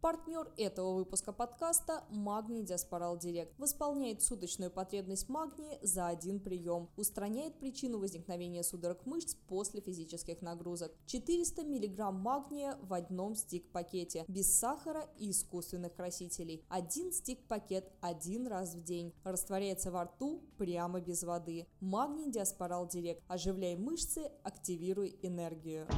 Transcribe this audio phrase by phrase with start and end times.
[0.00, 3.58] Партнер этого выпуска подкаста– Магний Диаспорал Директ.
[3.58, 6.90] Восполняет суточную потребность магния за один прием.
[6.96, 10.92] Устраняет причину возникновения судорог мышц после физических нагрузок.
[11.06, 14.24] 400 мг магния в одном стик-пакете.
[14.28, 16.64] Без сахара и искусственных красителей.
[16.68, 19.14] Один стик-пакет один раз в день.
[19.24, 21.66] Растворяется во рту прямо без воды.
[21.80, 23.22] Магний Диаспорал Директ.
[23.28, 25.88] Оживляй мышцы, активируй энергию.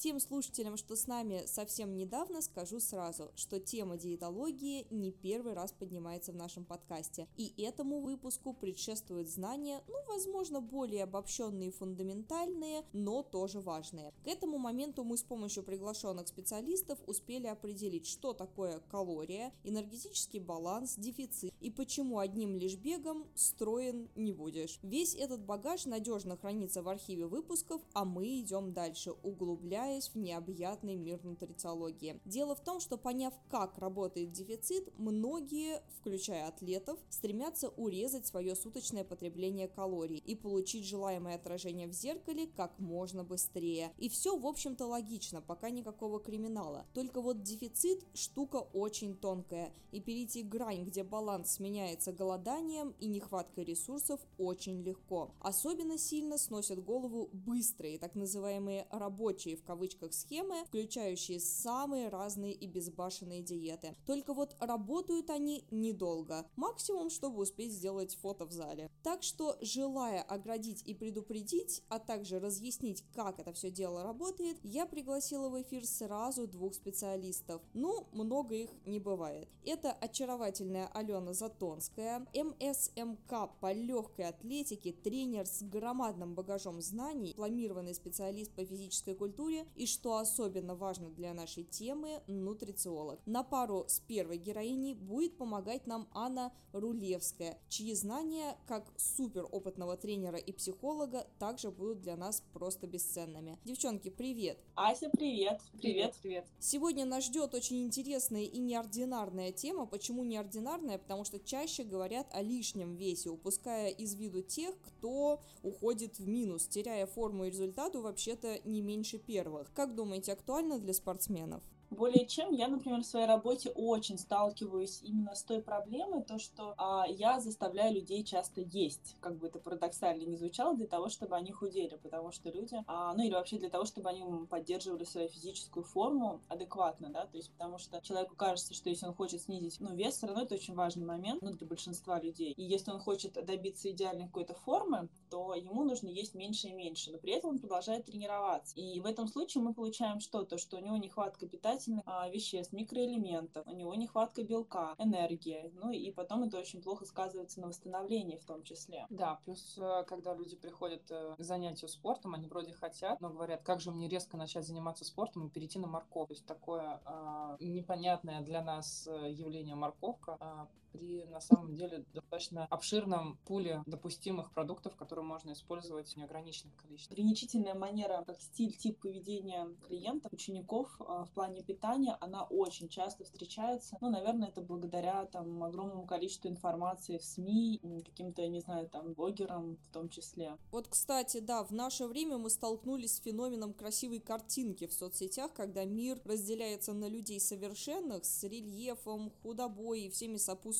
[0.00, 5.72] Тем слушателям, что с нами совсем недавно, скажу сразу, что тема диетологии не первый раз
[5.72, 7.28] поднимается в нашем подкасте.
[7.36, 14.14] И этому выпуску предшествуют знания, ну, возможно, более обобщенные и фундаментальные, но тоже важные.
[14.24, 20.94] К этому моменту мы с помощью приглашенных специалистов успели определить, что такое калория, энергетический баланс,
[20.96, 24.78] дефицит и почему одним лишь бегом строен не будешь.
[24.82, 30.16] Весь этот багаж надежно хранится в архиве выпусков, а мы идем дальше, углубляя погружаясь в
[30.16, 32.20] необъятный мир нутрициологии.
[32.24, 39.02] Дело в том, что поняв, как работает дефицит, многие, включая атлетов, стремятся урезать свое суточное
[39.04, 43.92] потребление калорий и получить желаемое отражение в зеркале как можно быстрее.
[43.98, 46.86] И все, в общем-то, логично, пока никакого криминала.
[46.94, 53.64] Только вот дефицит штука очень тонкая, и перейти грань, где баланс сменяется голоданием и нехваткой
[53.64, 55.32] ресурсов, очень легко.
[55.40, 62.52] Особенно сильно сносят голову быстрые, так называемые рабочие в кавычках кавычках схемы, включающие самые разные
[62.52, 63.96] и безбашенные диеты.
[64.04, 68.90] Только вот работают они недолго, максимум, чтобы успеть сделать фото в зале.
[69.02, 74.84] Так что, желая оградить и предупредить, а также разъяснить, как это все дело работает, я
[74.84, 77.62] пригласила в эфир сразу двух специалистов.
[77.72, 79.48] Ну, много их не бывает.
[79.64, 88.52] Это очаровательная Алена Затонская, МСМК по легкой атлетике, тренер с громадным багажом знаний, дипломированный специалист
[88.52, 93.20] по физической культуре и, что особенно важно для нашей темы, нутрициолог.
[93.26, 99.96] На пару с первой героиней будет помогать нам Анна Рулевская, чьи знания как супер опытного
[99.96, 103.58] тренера и психолога также будут для нас просто бесценными.
[103.64, 104.58] Девчонки, привет!
[104.76, 105.60] Ася, привет!
[105.72, 106.46] Привет, привет!
[106.58, 109.86] Сегодня нас ждет очень интересная и неординарная тема.
[109.86, 110.98] Почему неординарная?
[110.98, 116.66] Потому что чаще говорят о лишнем весе, упуская из виду тех, кто уходит в минус,
[116.66, 119.72] теряя форму и результату вообще-то не меньше первого первых.
[119.72, 121.62] Как думаете, актуально для спортсменов?
[121.90, 126.74] Более чем я, например, в своей работе очень сталкиваюсь именно с той проблемой, то, что
[126.78, 131.34] а, я заставляю людей часто есть, как бы это парадоксально не звучало, для того, чтобы
[131.34, 135.28] они худели, потому что люди, а, ну или вообще для того, чтобы они поддерживали свою
[135.28, 139.80] физическую форму адекватно, да, то есть потому что человеку кажется, что если он хочет снизить,
[139.80, 142.52] ну, вес, все равно это очень важный момент, ну, для большинства людей.
[142.52, 147.10] И если он хочет добиться идеальной какой-то формы, то ему нужно есть меньше и меньше,
[147.10, 148.76] но при этом он продолжает тренироваться.
[148.76, 150.44] И в этом случае мы получаем что?
[150.44, 155.70] То, что у него нехватка питательных питательных а, веществ, микроэлементов, у него нехватка белка, энергия,
[155.74, 159.06] ну и потом это очень плохо сказывается на восстановлении в том числе.
[159.10, 163.62] Да, плюс э, когда люди приходят э, к занятию спортом, они вроде хотят, но говорят,
[163.62, 166.10] как же мне резко начать заниматься спортом и перейти на морковку.
[166.20, 172.04] То есть такое а, непонятное для нас э, явление морковка а, при на самом деле
[172.12, 177.18] достаточно обширном пуле допустимых продуктов, которые можно использовать в неограниченных количествах.
[177.18, 183.96] Ограничительная манера, как стиль, тип поведения клиентов, учеников в плане питания, она очень часто встречается.
[184.00, 189.76] Ну, наверное, это благодаря там огромному количеству информации в СМИ, каким-то, не знаю, там, блогерам
[189.76, 190.56] в том числе.
[190.72, 195.84] Вот, кстати, да, в наше время мы столкнулись с феноменом красивой картинки в соцсетях, когда
[195.84, 200.79] мир разделяется на людей совершенных с рельефом, худобой и всеми сопутствующими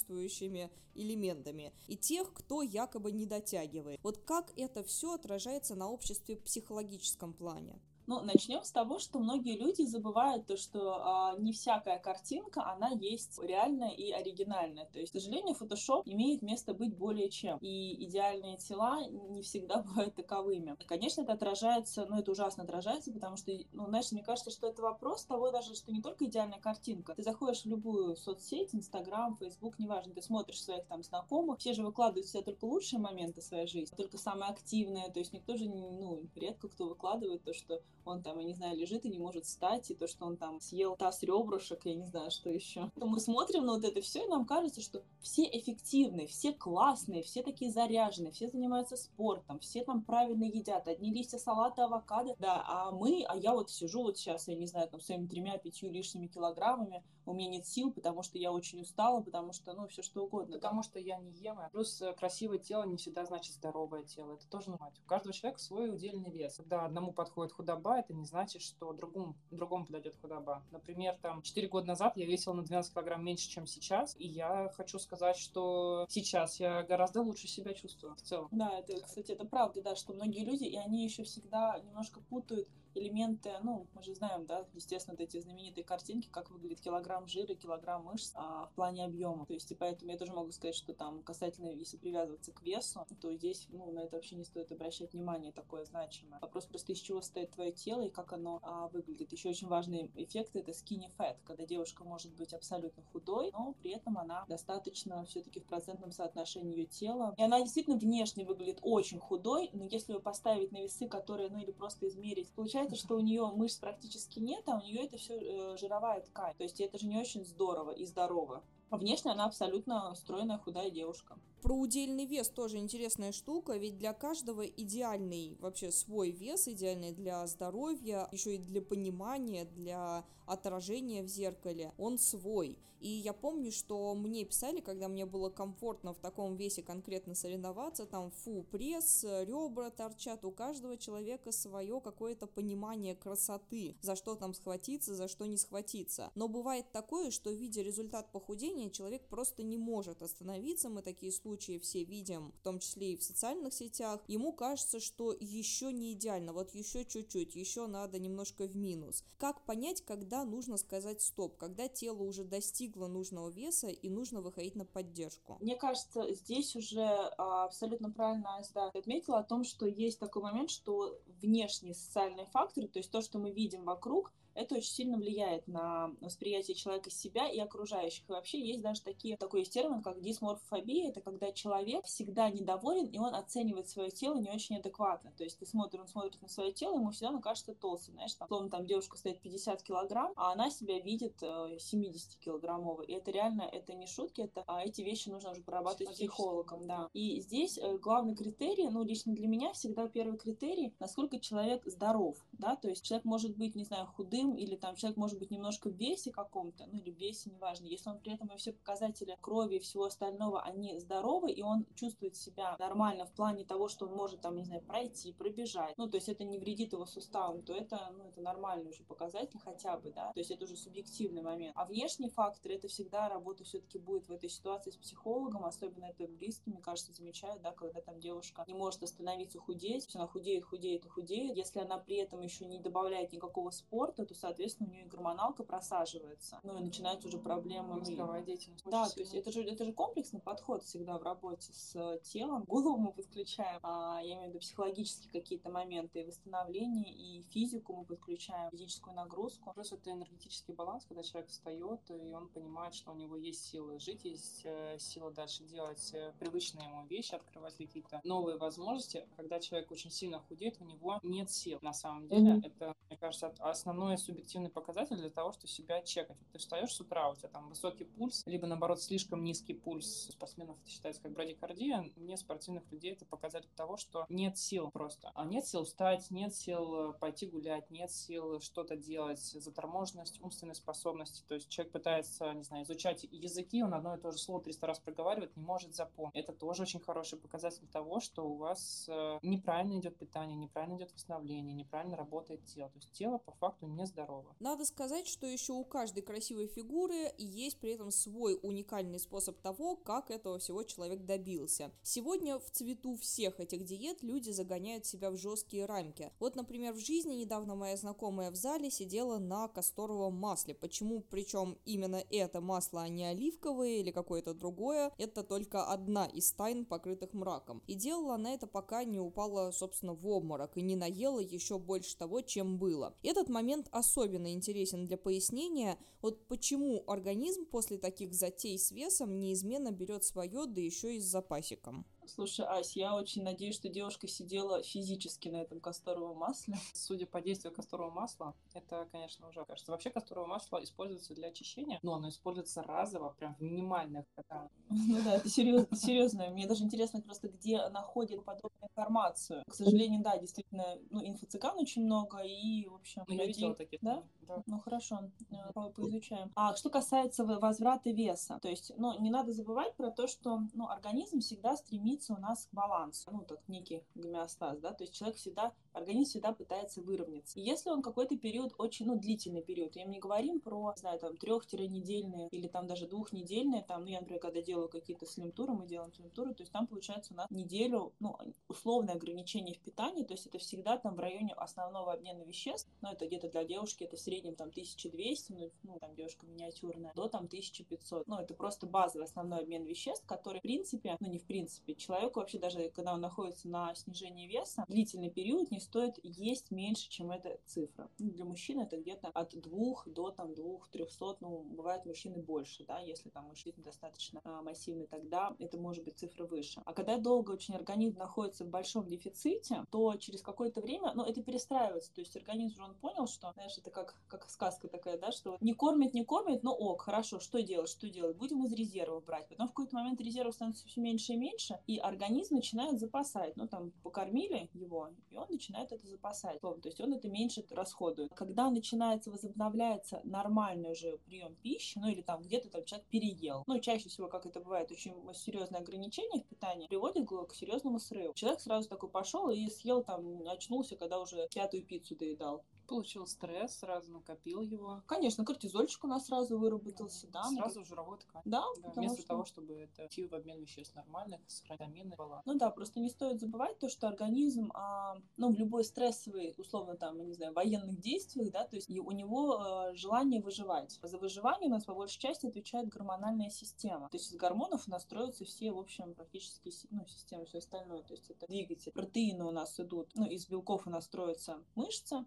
[0.94, 4.00] элементами, и тех, кто якобы не дотягивает.
[4.02, 7.81] Вот как это все отражается на обществе в психологическом плане?
[8.06, 12.88] Ну, начнем с того, что многие люди забывают то, что а, не всякая картинка, она
[12.88, 14.87] есть реальная и оригинальная.
[14.87, 17.58] То есть, к сожалению, Photoshop имеет место быть более чем.
[17.58, 20.76] И идеальные тела не всегда бывают таковыми.
[20.87, 24.82] Конечно, это отражается, ну, это ужасно отражается, потому что, ну, знаешь, мне кажется, что это
[24.82, 27.14] вопрос того даже, что не только идеальная картинка.
[27.14, 31.82] Ты заходишь в любую соцсеть, Инстаграм, Фейсбук, неважно, ты смотришь своих там знакомых, все же
[31.82, 36.25] выкладывают себя только лучшие моменты своей жизни, только самые активные, то есть никто же, ну,
[36.35, 39.91] редко кто выкладывает то, что он там, я не знаю, лежит и не может встать,
[39.91, 42.91] и то, что он там съел таз ребрышек, я не знаю, что еще.
[42.97, 47.43] Мы смотрим на вот это все, и нам кажется, что все эффективные, все классные, все
[47.43, 52.91] такие заряженные, все занимаются спортом, все там правильно едят, одни листья салата, авокадо, да, а
[52.91, 57.02] мы, а я вот сижу вот сейчас, я не знаю, там, своими тремя-пятью лишними килограммами,
[57.26, 60.56] у меня нет сил, потому что я очень устала, потому что, ну, все что угодно.
[60.56, 60.88] Потому да.
[60.88, 61.58] что я не ем.
[61.70, 64.35] Плюс э, красивое тело не всегда значит здоровое тело.
[64.35, 65.00] Это тоже мать.
[65.05, 66.56] У каждого человека свой удельный вес.
[66.56, 70.62] Когда одному подходит худоба, это не значит, что другому, другому подойдет худоба.
[70.70, 74.70] Например, там, 4 года назад я весила на 12 килограмм меньше, чем сейчас, и я
[74.76, 78.48] хочу сказать, что сейчас я гораздо лучше себя чувствую в целом.
[78.52, 82.69] Да, это, кстати, это правда, да, что многие люди, и они еще всегда немножко путают
[82.94, 87.54] элементы, ну, мы же знаем, да, естественно, вот эти знаменитые картинки, как выглядит килограмм жира,
[87.54, 89.46] килограмм мышц а, в плане объема.
[89.46, 93.06] То есть, и поэтому я тоже могу сказать, что там касательно, если привязываться к весу,
[93.20, 96.40] то здесь, ну, на это вообще не стоит обращать внимание, такое значимое.
[96.40, 99.32] Вопрос просто, из чего стоит твое тело и как оно а, выглядит.
[99.32, 103.92] Еще очень важный эффект— это skinny fat, когда девушка может быть абсолютно худой, но при
[103.92, 107.34] этом она достаточно все-таки в процентном соотношении ее тела.
[107.37, 111.58] И она действительно внешне выглядит очень худой, но если ее поставить на весы, которые, ну,
[111.58, 115.17] или просто измерить, получается получается, что у нее мышц практически нет, а у нее это
[115.17, 116.55] все э, жировая ткань.
[116.56, 118.62] То есть это же не очень здорово и здорово.
[118.91, 121.38] Внешне она абсолютно стройная, худая девушка.
[121.62, 127.47] Про удельный вес тоже интересная штука, ведь для каждого идеальный вообще свой вес, идеальный для
[127.47, 132.79] здоровья, еще и для понимания, для отражения в зеркале, он свой.
[133.01, 138.05] И я помню, что мне писали, когда мне было комфортно в таком весе конкретно соревноваться,
[138.05, 144.53] там фу, пресс, ребра торчат, у каждого человека свое какое-то понимание красоты, за что там
[144.53, 146.31] схватиться, за что не схватиться.
[146.35, 151.50] Но бывает такое, что видя результат похудения, человек просто не может остановиться, мы такие случаи
[151.56, 156.52] все видим, в том числе и в социальных сетях, ему кажется, что еще не идеально,
[156.52, 159.25] вот еще чуть-чуть, еще надо немножко в минус.
[159.38, 164.76] Как понять, когда нужно сказать стоп, когда тело уже достигло нужного веса и нужно выходить
[164.76, 165.58] на поддержку?
[165.61, 170.70] Мне кажется, здесь уже а, абсолютно правильно Айзда отметила о том, что есть такой момент,
[170.70, 175.67] что внешние социальные факторы, то есть то, что мы видим вокруг, это очень сильно влияет
[175.69, 178.29] на восприятие человека себя и окружающих.
[178.29, 181.11] И вообще есть даже такие, такой есть термин, как дисморфобия.
[181.11, 185.32] Это когда человек всегда недоволен, и он оценивает свое тело не очень адекватно.
[185.37, 188.14] То есть ты смотришь, он смотрит на свое тело, ему всегда ну, кажется толстым.
[188.14, 193.06] Знаешь, там, словно там девушка стоит 50 килограмм, а она себя видит э, 70 килограммовой.
[193.06, 196.87] И это реально, это не шутки, это а эти вещи нужно уже прорабатывать с психологом.
[196.87, 197.08] Да.
[197.12, 202.37] И здесь э, главный критерий, ну, лично для меня всегда первый критерий, насколько человек здоров.
[202.52, 202.76] Да?
[202.76, 205.88] То есть человек может быть, не знаю, худым, худым, или там человек может быть немножко
[205.88, 209.37] в весе каком-то, ну или в весе, неважно, если он при этом и все показатели
[209.40, 214.06] крови и всего остального, они здоровы, и он чувствует себя нормально в плане того, что
[214.06, 217.62] он может там, не знаю, пройти, пробежать, ну то есть это не вредит его суставам,
[217.62, 221.42] то это, ну это нормальный уже показатель хотя бы, да, то есть это уже субъективный
[221.42, 221.72] момент.
[221.76, 226.26] А внешний фактор, это всегда работа все-таки будет в этой ситуации с психологом, особенно это
[226.26, 231.04] близкие, мне кажется, замечают, да, когда там девушка не может остановиться худеть, она худеет, худеет
[231.04, 235.06] и худеет, если она при этом еще не добавляет никакого спорта, то, соответственно, у нее
[235.06, 236.61] и гормоналка просаживается.
[236.62, 237.99] Ну и начинаются уже проблемы.
[237.99, 238.85] Мозговая деятельность.
[238.85, 242.62] Да, то есть это же, это же комплексный подход всегда в работе с телом.
[242.62, 247.97] Голову мы подключаем, а, я имею в виду психологические какие-то моменты, и восстановление, и физику
[247.97, 249.73] мы подключаем, физическую нагрузку.
[249.75, 253.99] Плюс это энергетический баланс, когда человек встает, и он понимает, что у него есть силы
[253.99, 259.26] жить, есть э, сила дальше делать э, привычные ему вещи, открывать какие-то новые возможности.
[259.37, 261.81] Когда человек очень сильно худеет, у него нет сил.
[261.83, 262.66] На самом деле, mm-hmm.
[262.66, 266.37] это, мне кажется, основное субъективный показатель для того, чтобы себя чекать.
[266.53, 270.29] Ты встаешь с утра, у тебя там высокий пульс, либо наоборот слишком низкий пульс.
[270.31, 272.11] Спортсменов это считается как брадикардия.
[272.17, 275.31] Не спортивных людей это показатель того, что нет сил просто.
[275.35, 280.75] А нет сил встать, нет сил э, пойти гулять, нет сил что-то делать, заторможенность умственной
[280.75, 281.43] способности.
[281.49, 284.87] То есть человек пытается, не знаю, изучать языки, он одно и то же слово 300
[284.87, 286.35] раз проговаривает, не может запомнить.
[286.35, 291.12] Это тоже очень хороший показатель того, что у вас э, неправильно идет питание, неправильно идет
[291.12, 292.91] восстановление, неправильно работает тело.
[292.91, 294.55] То есть тело по факту не нездорово.
[294.61, 299.97] Надо сказать, что еще у каждой красивой фигуры есть при этом свой уникальный способ того,
[299.97, 301.90] как этого всего человек добился.
[302.02, 306.33] Сегодня в цвету всех этих диет люди загоняют себя в жесткие рамки.
[306.38, 310.75] Вот, например, в жизни недавно моя знакомая в зале сидела на касторовом масле.
[310.75, 316.52] Почему, причем именно это масло, а не оливковое или какое-то другое, это только одна из
[316.52, 317.83] тайн, покрытых мраком.
[317.87, 322.17] И делала она это, пока не упала, собственно, в обморок и не наела еще больше
[322.17, 323.14] того, чем было.
[323.23, 329.92] Этот момент особенно интересен для пояснения, вот почему организм после таких затей с весом неизменно
[329.92, 332.04] берет свое, да еще и с запасиком.
[332.34, 336.76] Слушай, Ась, я очень надеюсь, что девушка сидела физически на этом касторовом масле.
[336.94, 339.90] Судя по действию касторового масла, это, конечно, уже кажется.
[339.90, 344.25] Вообще касторовое масло используется для очищения, но оно используется разово, прям в минимальных.
[344.90, 346.50] Ну да, это серьезно.
[346.50, 349.62] Мне даже интересно просто, где находит подобную информацию.
[349.68, 354.00] К сожалению, да, действительно, ну, инфо-цыган очень много, и, в общем, ну, я видела таких.
[354.00, 354.22] Да?
[354.42, 354.62] да?
[354.66, 356.50] Ну, хорошо, э, по поизучаем.
[356.54, 360.88] А что касается возврата веса, то есть, ну, не надо забывать про то, что, ну,
[360.88, 365.37] организм всегда стремится у нас к балансу, ну, так, некий гомеостаз, да, то есть человек
[365.39, 367.59] всегда, организм всегда пытается выровняться.
[367.59, 371.18] И если он какой-то период, очень, ну, длительный период, я не говорим про, не знаю,
[371.18, 375.87] там, трех-недельные или там даже двухнедельные, там, ну, я, например, когда делаю какие-то слим-туры, мы
[375.87, 378.37] делаем слим-туры, то есть там получается у нас неделю, ну,
[378.68, 383.11] условное ограничение в питании, то есть это всегда там в районе основного обмена веществ, ну,
[383.11, 387.28] это где-то для девушки, это в среднем там 1200, ну, ну там девушка миниатюрная, до
[387.28, 388.26] там 1500.
[388.26, 392.40] Ну, это просто базовый основной обмен веществ, который, в принципе, ну, не в принципе, человеку
[392.40, 397.30] вообще даже, когда он находится на снижении веса, длительный период не стоит есть меньше, чем
[397.30, 398.10] эта цифра.
[398.18, 403.00] Ну, для мужчин это где-то от 2 до там 2-300, ну, бывают мужчины больше, да,
[403.00, 406.82] если там мужчина достаточно а, массивный, тогда это может быть цифра выше.
[406.84, 411.42] А когда долго очень организм находится в большом дефиците, то через какое-то время, ну, это
[411.42, 415.32] перестраивается, то есть организм уже он понял, что, знаешь, это как, как сказка такая, да,
[415.32, 419.25] что не кормит, не кормит, но ок, хорошо, что делать, что делать, будем из резервов
[419.25, 419.49] брать.
[419.49, 423.66] Потом в какой-то момент резервов становится все меньше и меньше, и организм начинает запасать, ну,
[423.66, 428.33] там, покормили его, и он начинает это запасать, то есть он это меньше расходует.
[428.35, 433.79] Когда начинается, возобновляется нормальный уже прием пищи, ну, или там где-то там человек переел, ну,
[433.81, 438.35] чаще всего, как это бывает, очень серьезное ограничение в питании приводит к серьезному срыву.
[438.35, 443.78] Человек сразу такой пошел и съел там, очнулся, когда уже пятую пиццу доедал получил стресс,
[443.78, 445.02] сразу накопил его.
[445.06, 447.44] Конечно, кортизольчик у нас сразу выработался, да.
[447.44, 448.42] Сразу жировой ткань.
[448.44, 449.28] Да, да вместо что...
[449.28, 452.42] того, чтобы это идти в обмен веществ нормальных, сохранить баланс.
[452.47, 456.97] Ну да, просто не стоит забывать то, что организм, а, ну, в любой стрессовой, условно,
[456.97, 460.99] там, я не знаю, военных действиях, да, то есть у него а, желание выживать.
[461.00, 464.09] За выживание у нас по большей части отвечает гормональная система.
[464.09, 468.02] То есть из гормонов у нас строятся все, в общем, практически, ну, системы, все остальное.
[468.02, 468.90] То есть это двигатель.
[468.90, 472.25] Протеины у нас идут, ну, из белков у нас строятся мышцы,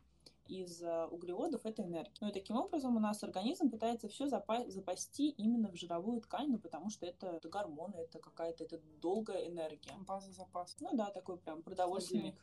[0.48, 2.14] из э, углеводов это энергия.
[2.22, 6.52] Ну и таким образом у нас организм пытается все запа- запасти именно в жировую ткань,
[6.52, 9.94] ну потому что это, это гормоны, это какая-то это долгая энергия.
[10.08, 10.76] База запаса.
[10.82, 12.36] Ну да, такой прям продовольственный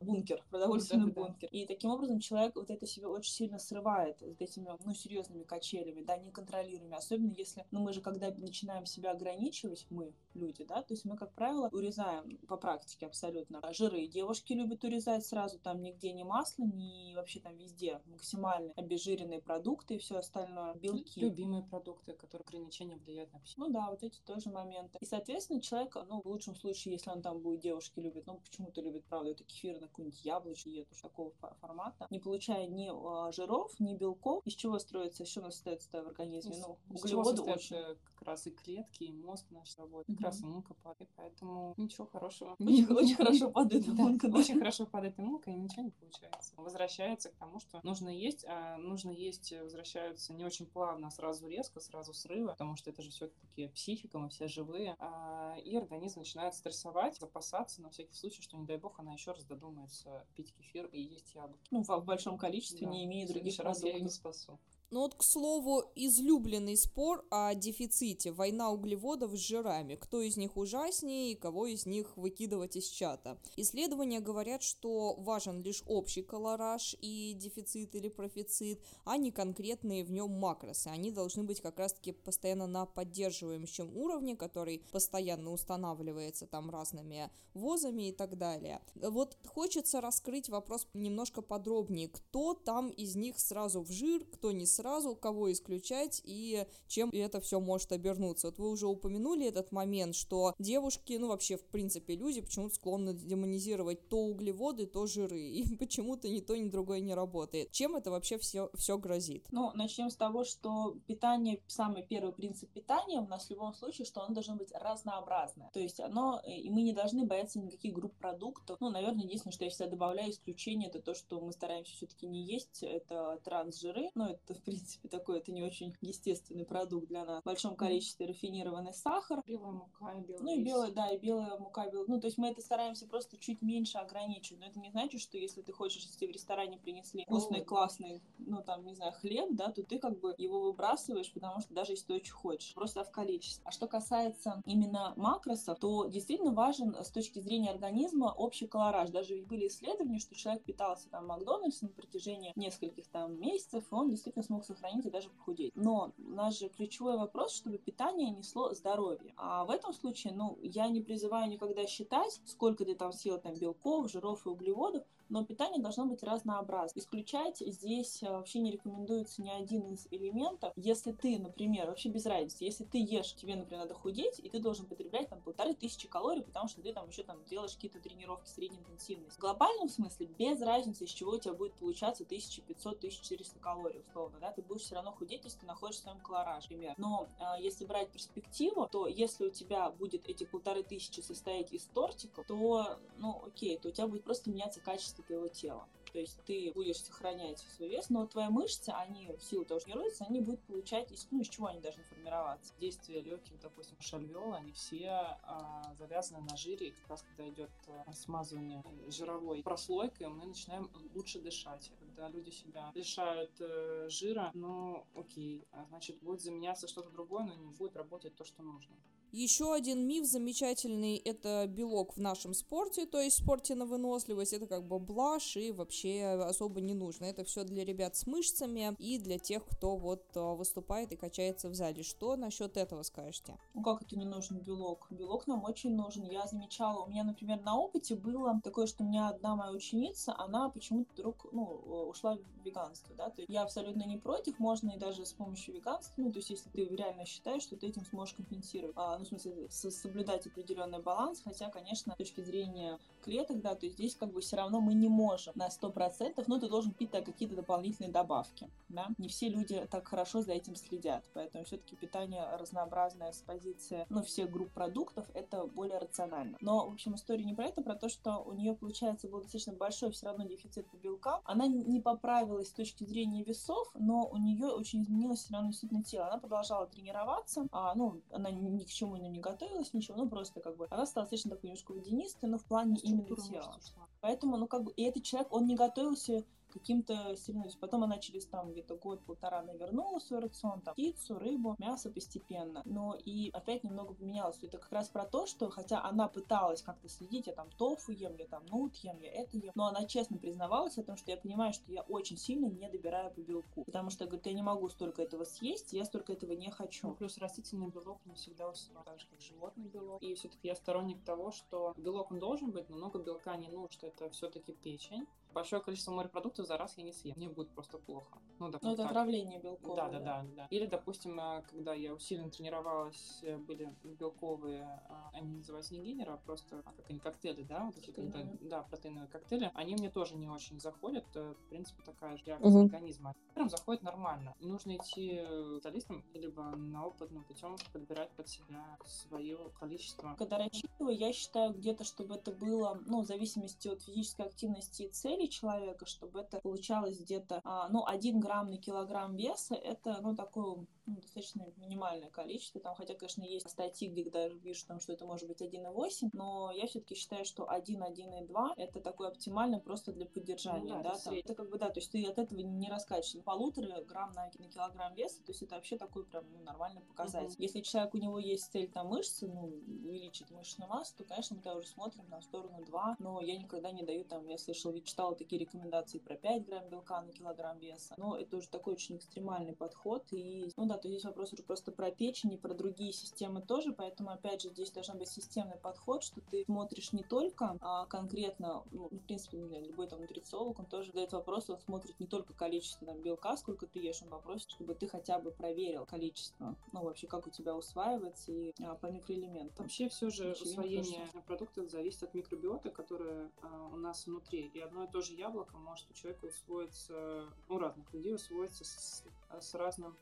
[0.00, 1.48] бункер, продовольственный да, бункер.
[1.50, 1.58] Да.
[1.58, 6.02] И таким образом человек вот это себе очень сильно срывает с этими, ну, серьезными качелями,
[6.02, 6.96] да, неконтролируемыми.
[6.96, 11.16] Особенно если, ну, мы же когда начинаем себя ограничивать, мы, люди, да, то есть мы,
[11.16, 14.06] как правило, урезаем по практике абсолютно жиры.
[14.06, 19.96] Девушки любят урезать сразу, там нигде ни масло, ни вообще там везде максимально обезжиренные продукты
[19.96, 21.20] и все остальное, белки.
[21.20, 23.62] Любимые продукты, которые ограничения влияют на психику.
[23.62, 24.98] Ну да, вот эти тоже моменты.
[25.00, 28.80] И, соответственно, человек, ну, в лучшем случае, если он там будет девушки любит, ну, почему-то
[28.80, 33.94] любит, правда, это кефир какую-нибудь яблочную диету такого формата, не получая ни а, жиров, ни
[33.94, 36.56] белков, из чего строится, еще у нас остается в организме?
[36.56, 37.76] Ну, углеводы очень.
[38.14, 42.54] Как раз и клетки, и мозг наш работает, как раз иммунка падает, поэтому ничего хорошего.
[42.60, 44.26] Очень, хорошо падает иммунка.
[44.26, 46.52] Очень хорошо падает иммунка, и ничего не получается.
[46.56, 51.48] Возвращается к тому, что нужно есть, а нужно есть возвращаются не очень плавно, а сразу
[51.48, 56.20] резко, сразу срывы, потому что это же все-таки психика, мы все живые, а, и организм
[56.20, 60.26] начинает стрессовать, запасаться на всякий случай, что, не дай бог, она еще раз додумает думается,
[60.34, 61.66] пить кефир и есть яблоки.
[61.70, 62.92] Ну, в большом количестве, да.
[62.92, 64.58] не имея других раз я ее не спасу.
[64.92, 68.32] Ну вот, к слову, излюбленный спор о дефиците.
[68.32, 69.94] Война углеводов с жирами.
[69.94, 73.38] Кто из них ужаснее и кого из них выкидывать из чата.
[73.54, 80.10] Исследования говорят, что важен лишь общий колораж и дефицит или профицит, а не конкретные в
[80.10, 80.88] нем макросы.
[80.88, 88.08] Они должны быть как раз-таки постоянно на поддерживающем уровне, который постоянно устанавливается там разными возами
[88.08, 88.80] и так далее.
[88.96, 92.08] Вот хочется раскрыть вопрос немножко подробнее.
[92.08, 97.10] Кто там из них сразу в жир, кто не сразу сразу, кого исключать и чем
[97.12, 98.48] это все может обернуться.
[98.48, 103.12] Вот вы уже упомянули этот момент, что девушки, ну вообще в принципе люди почему-то склонны
[103.12, 107.70] демонизировать то углеводы, то жиры, и почему-то ни то, ни другое не работает.
[107.72, 109.46] Чем это вообще все, все грозит?
[109.50, 114.06] Ну, начнем с того, что питание, самый первый принцип питания у нас в любом случае,
[114.06, 115.70] что оно должно быть разнообразное.
[115.74, 118.78] То есть оно, э, и мы не должны бояться никаких групп продуктов.
[118.80, 122.42] Ну, наверное, единственное, что я всегда добавляю исключение, это то, что мы стараемся все-таки не
[122.42, 124.10] есть, это трансжиры.
[124.14, 127.42] Ну, это, принципе, такой это не очень естественный продукт для нас.
[127.42, 129.42] В большом количестве рафинированный сахар.
[129.46, 132.06] Белая мука и белый Ну и белая, да, и белая мука, белая.
[132.06, 134.60] Ну, то есть мы это стараемся просто чуть меньше ограничивать.
[134.60, 138.62] Но это не значит, что если ты хочешь, если в ресторане принесли вкусный, классный, ну,
[138.62, 142.06] там, не знаю, хлеб, да, то ты как бы его выбрасываешь, потому что даже если
[142.06, 143.62] ты очень хочешь, просто в количестве.
[143.64, 149.10] А что касается именно макросов, то действительно важен с точки зрения организма общий колораж.
[149.10, 153.84] Даже ведь были исследования, что человек питался там в Макдональдсе на протяжении нескольких там месяцев,
[153.90, 155.72] и он действительно смог сохранить и даже похудеть.
[155.74, 159.34] Но у нас же ключевой вопрос, чтобы питание несло здоровье.
[159.36, 163.54] А в этом случае, ну, я не призываю никогда считать, сколько ты там съел там
[163.54, 167.00] белков, жиров и углеводов, но питание должно быть разнообразным.
[167.00, 170.72] Исключать здесь э, вообще не рекомендуется ни один из элементов.
[170.76, 174.58] Если ты, например, вообще без разницы, если ты ешь, тебе, например, надо худеть, и ты
[174.58, 178.48] должен потреблять там полторы тысячи калорий, потому что ты там еще там делаешь какие-то тренировки
[178.48, 179.38] средней интенсивности.
[179.38, 184.50] В глобальном смысле без разницы, из чего у тебя будет получаться 1500-1400 калорий, условно, да,
[184.50, 186.94] ты будешь все равно худеть, если ты находишь в своем колораже, например.
[186.98, 191.84] Но э, если брать перспективу, то если у тебя будет эти полторы тысячи состоять из
[191.86, 195.88] тортиков, то, ну, окей, то у тебя будет просто меняться качество твоего тела.
[196.12, 199.90] То есть ты будешь сохранять свой вес, но твои мышцы, они в силу того, что
[199.90, 202.74] тренируются, они будут получать, из, ну, из чего они должны формироваться.
[202.80, 207.70] Действия легких, допустим, шальвиола, они все а, завязаны на жире, и как раз когда идет
[207.86, 211.92] а, смазывание жировой прослойкой, мы начинаем лучше дышать.
[212.00, 217.54] Когда люди себя лишают э, жира, ну окей, а значит будет заменяться что-то другое, но
[217.54, 218.96] не будет работать то, что нужно.
[219.32, 224.52] Еще один миф замечательный– это белок в нашем спорте, то есть в спорте на выносливость,
[224.52, 227.26] это как бы блажь и вообще особо не нужно.
[227.26, 231.68] Это все для ребят с мышцами и для тех, кто вот а, выступает и качается
[231.68, 232.02] в зале.
[232.02, 233.56] Что насчет этого скажете?
[233.74, 235.06] Ну как это не нужен белок?
[235.10, 236.24] Белок нам очень нужен.
[236.24, 240.34] Я замечала, у меня, например, на опыте было такое, что у меня одна моя ученица,
[240.36, 241.62] она почему-то вдруг, ну,
[242.08, 245.74] ушла в веганство, да, то есть я абсолютно не против, можно и даже с помощью
[245.74, 249.24] веганства, ну, то есть если ты реально считаешь, что ты этим сможешь компенсировать, а, ну,
[249.24, 253.96] в смысле, со- соблюдать определенный баланс, хотя, конечно, с точки зрения клеток, да, то есть
[253.96, 257.56] здесь как бы все равно мы не можем на 100%, но ты должен пить какие-то
[257.56, 263.32] дополнительные добавки, да, не все люди так хорошо за этим следят, поэтому все-таки питание разнообразное
[263.32, 266.56] с позиции, ну, всех групп продуктов, это более рационально.
[266.60, 269.74] Но, в общем, история не про это, про то, что у нее, получается, был достаточно
[269.74, 271.40] большой все равно дефицит по белкам.
[271.44, 276.02] Она не поправилась с точки зрения весов, но у нее очень изменилось все равно действительно
[276.02, 276.28] тело.
[276.28, 280.60] Она продолжала тренироваться, а, ну, она ни к чему ну, не готовилась, ничего, ну, просто
[280.60, 283.78] как бы она стала достаточно такой немножко водянистой, но в плане именно тела.
[284.20, 287.78] Поэтому, ну, как бы, и этот человек, он не готовился каким-то соревнованиям.
[287.80, 292.82] Потом она через там где-то год-полтора она вернула свой рацион, там, птицу, рыбу, мясо постепенно.
[292.84, 294.58] Но и опять немного поменялось.
[294.62, 298.34] Это как раз про то, что хотя она пыталась как-то следить, я там тофу ем,
[298.36, 301.36] я там нут ем, я это ем, но она честно признавалась о том, что я
[301.36, 303.84] понимаю, что я очень сильно не добираю по белку.
[303.84, 307.12] Потому что, говорит, я не могу столько этого съесть, я столько этого не Ну, хочу.
[307.14, 310.22] плюс растительный белок не всегда усвоен, так же, как животный белок.
[310.22, 313.90] И все-таки я сторонник того, что белок он должен быть, но много белка не нужно,
[313.90, 315.26] что это все-таки печень.
[315.52, 317.34] Большое количество морепродуктов за раз я не съем.
[317.36, 318.38] Мне будет просто плохо.
[318.58, 319.10] Ну, допустим, это так.
[319.10, 319.96] отравление белковое.
[319.96, 320.66] Да, да, да, да.
[320.70, 326.32] Или, допустим, э, когда я усиленно тренировалась, э, были белковые, а, они называются не генеры,
[326.32, 330.10] а просто, а как они, коктейли, да, вот эти, когда, да, протеиновые коктейли, они мне
[330.10, 332.84] тоже не очень заходят, э, в принципе, такая же реакция Мгм.
[332.84, 333.34] организма.
[333.54, 334.54] Прям заходит нормально.
[334.60, 340.34] Нужно идти э, к специалистам, либо на опытным путем подбирать под себя свое количество.
[340.38, 345.08] Когда рассчитываю, я считаю где-то, чтобы это было, ну, в зависимости от физической активности и
[345.08, 350.34] цели человека, чтобы это получалось где-то, а, ну, 1 грамм на килограмм веса, это, ну,
[350.36, 352.80] такое ну, достаточно минимальное количество.
[352.80, 356.70] Там, хотя, конечно, есть статьи, где даже вижу, там, что это может быть 1,8, но
[356.72, 361.10] я все-таки считаю, что 1, 1,2 это такое оптимально просто для поддержания, Ну да, да,
[361.10, 361.34] это там.
[361.34, 363.44] это как бы, да, то есть ты от этого не раскачиваешь.
[363.44, 367.54] Полутора грамм на, на килограмм веса, то есть это вообще такой прям ну, нормальный показатель.
[367.54, 367.62] Мгм.
[367.62, 369.66] Если человек, у него есть цель там мышцы, ну,
[370.04, 373.90] увеличить мышечную массу, то, конечно, мы тогда уже смотрим на сторону 2, но я никогда
[373.90, 378.14] не даю там, я слышала, читала такие рекомендации про 5 грамм белка на килограмм веса,
[378.16, 381.92] но это уже такой очень экстремальный подход, и, ну да, то здесь вопрос уже просто
[381.92, 386.22] про печень и про другие системы тоже, поэтому, опять же, здесь должен быть системный подход,
[386.22, 391.08] что ты смотришь не только а, конкретно, ну, в принципе, любой там нутрициолог, он тоже
[391.08, 394.94] задает вопрос, он смотрит не только количество там белка, сколько ты ешь, он попросит, чтобы
[394.94, 399.84] ты хотя бы проверил количество, ну, вообще, как у тебя усваивается и а, по микроэлементам.
[399.84, 404.70] Вообще все же усвоение продуктов зависит от микробиоты, которая а, у нас внутри.
[404.74, 409.24] И одно и то же яблоко может у человека усвоиться, у разных людей усвоиться с,
[409.60, 410.16] с разным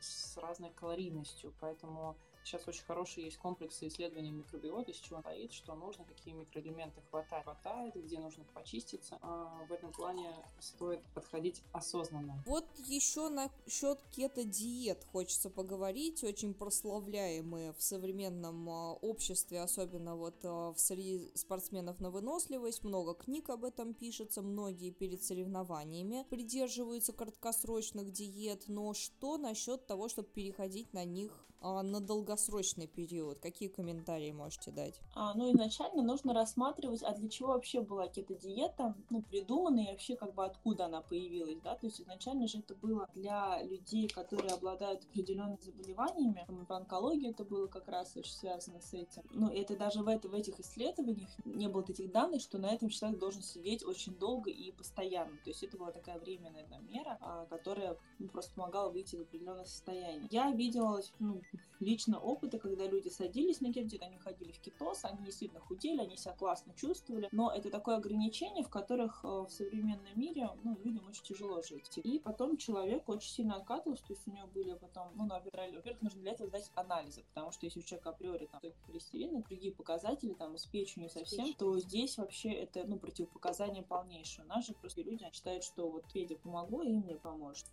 [0.00, 1.54] с разной калорийностью.
[1.60, 7.00] Поэтому Сейчас очень хорошие есть комплексы исследований микробиота, с чего стоит, что нужно, какие микроэлементы
[7.10, 9.18] хватает, хватает, где нужно почиститься.
[9.20, 12.40] А в этом плане стоит подходить осознанно.
[12.46, 20.72] Вот еще насчет кето-диет хочется поговорить, очень прославляемые в современном а, обществе, особенно вот а,
[20.72, 28.12] в среди спортсменов на выносливость, много книг об этом пишется, многие перед соревнованиями придерживаются краткосрочных
[28.12, 31.32] диет, но что насчет того, чтобы переходить на них
[31.66, 33.40] а, на долгосрочный период?
[33.40, 35.00] Какие комментарии можете дать?
[35.14, 40.14] А, ну, изначально нужно рассматривать, а для чего вообще была кето-диета, ну, придумана и вообще
[40.16, 44.52] как бы откуда она появилась, да, то есть изначально же это было для людей, которые
[44.52, 49.22] обладают определенными заболеваниями, там, в онкологии это было как раз очень связано с этим.
[49.30, 52.90] Ну, это даже в, это, в этих исследованиях не было этих данных, что на этом
[52.90, 57.46] человек должен сидеть очень долго и постоянно, то есть это была такая временная мера, а,
[57.46, 60.28] которая ну, просто помогала выйти в определенное состояние.
[60.30, 61.40] Я видела ну,
[61.80, 66.16] лично опыты, когда люди садились на кетоген, они ходили в кетоз, они действительно худели, они
[66.16, 71.06] себя классно чувствовали, но это такое ограничение, в которых э, в современном мире ну, людям
[71.08, 71.98] очень тяжело жить.
[72.02, 76.20] И потом человек очень сильно откатывался, то есть у него были потом, ну, во-первых, нужно
[76.20, 80.34] для этого сдать анализы, потому что если у человека априори там холестерин и другие показатели,
[80.34, 84.44] там, с печенью совсем, то здесь вообще это, ну, противопоказание полнейшее.
[84.44, 87.66] У нас же просто люди считают, что вот Федя помогло, и мне поможет.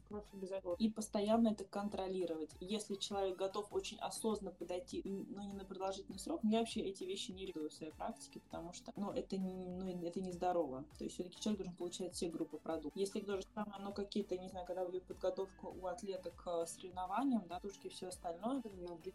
[0.80, 2.52] И постоянно это контролировать.
[2.60, 7.32] Если человек готов очень осознанно подойти, но не на продолжительный срок, я вообще эти вещи
[7.32, 10.86] не рекомендую в своей практике, потому что, ну, это, ну, это не здорово.
[10.98, 13.00] То есть все-таки человек должен получать все группы продуктов.
[13.00, 17.48] Если то же самое, ну, какие-то, не знаю, когда будет подготовка у атлета к соревнованиям,
[17.48, 18.62] да, тушки и все остальное,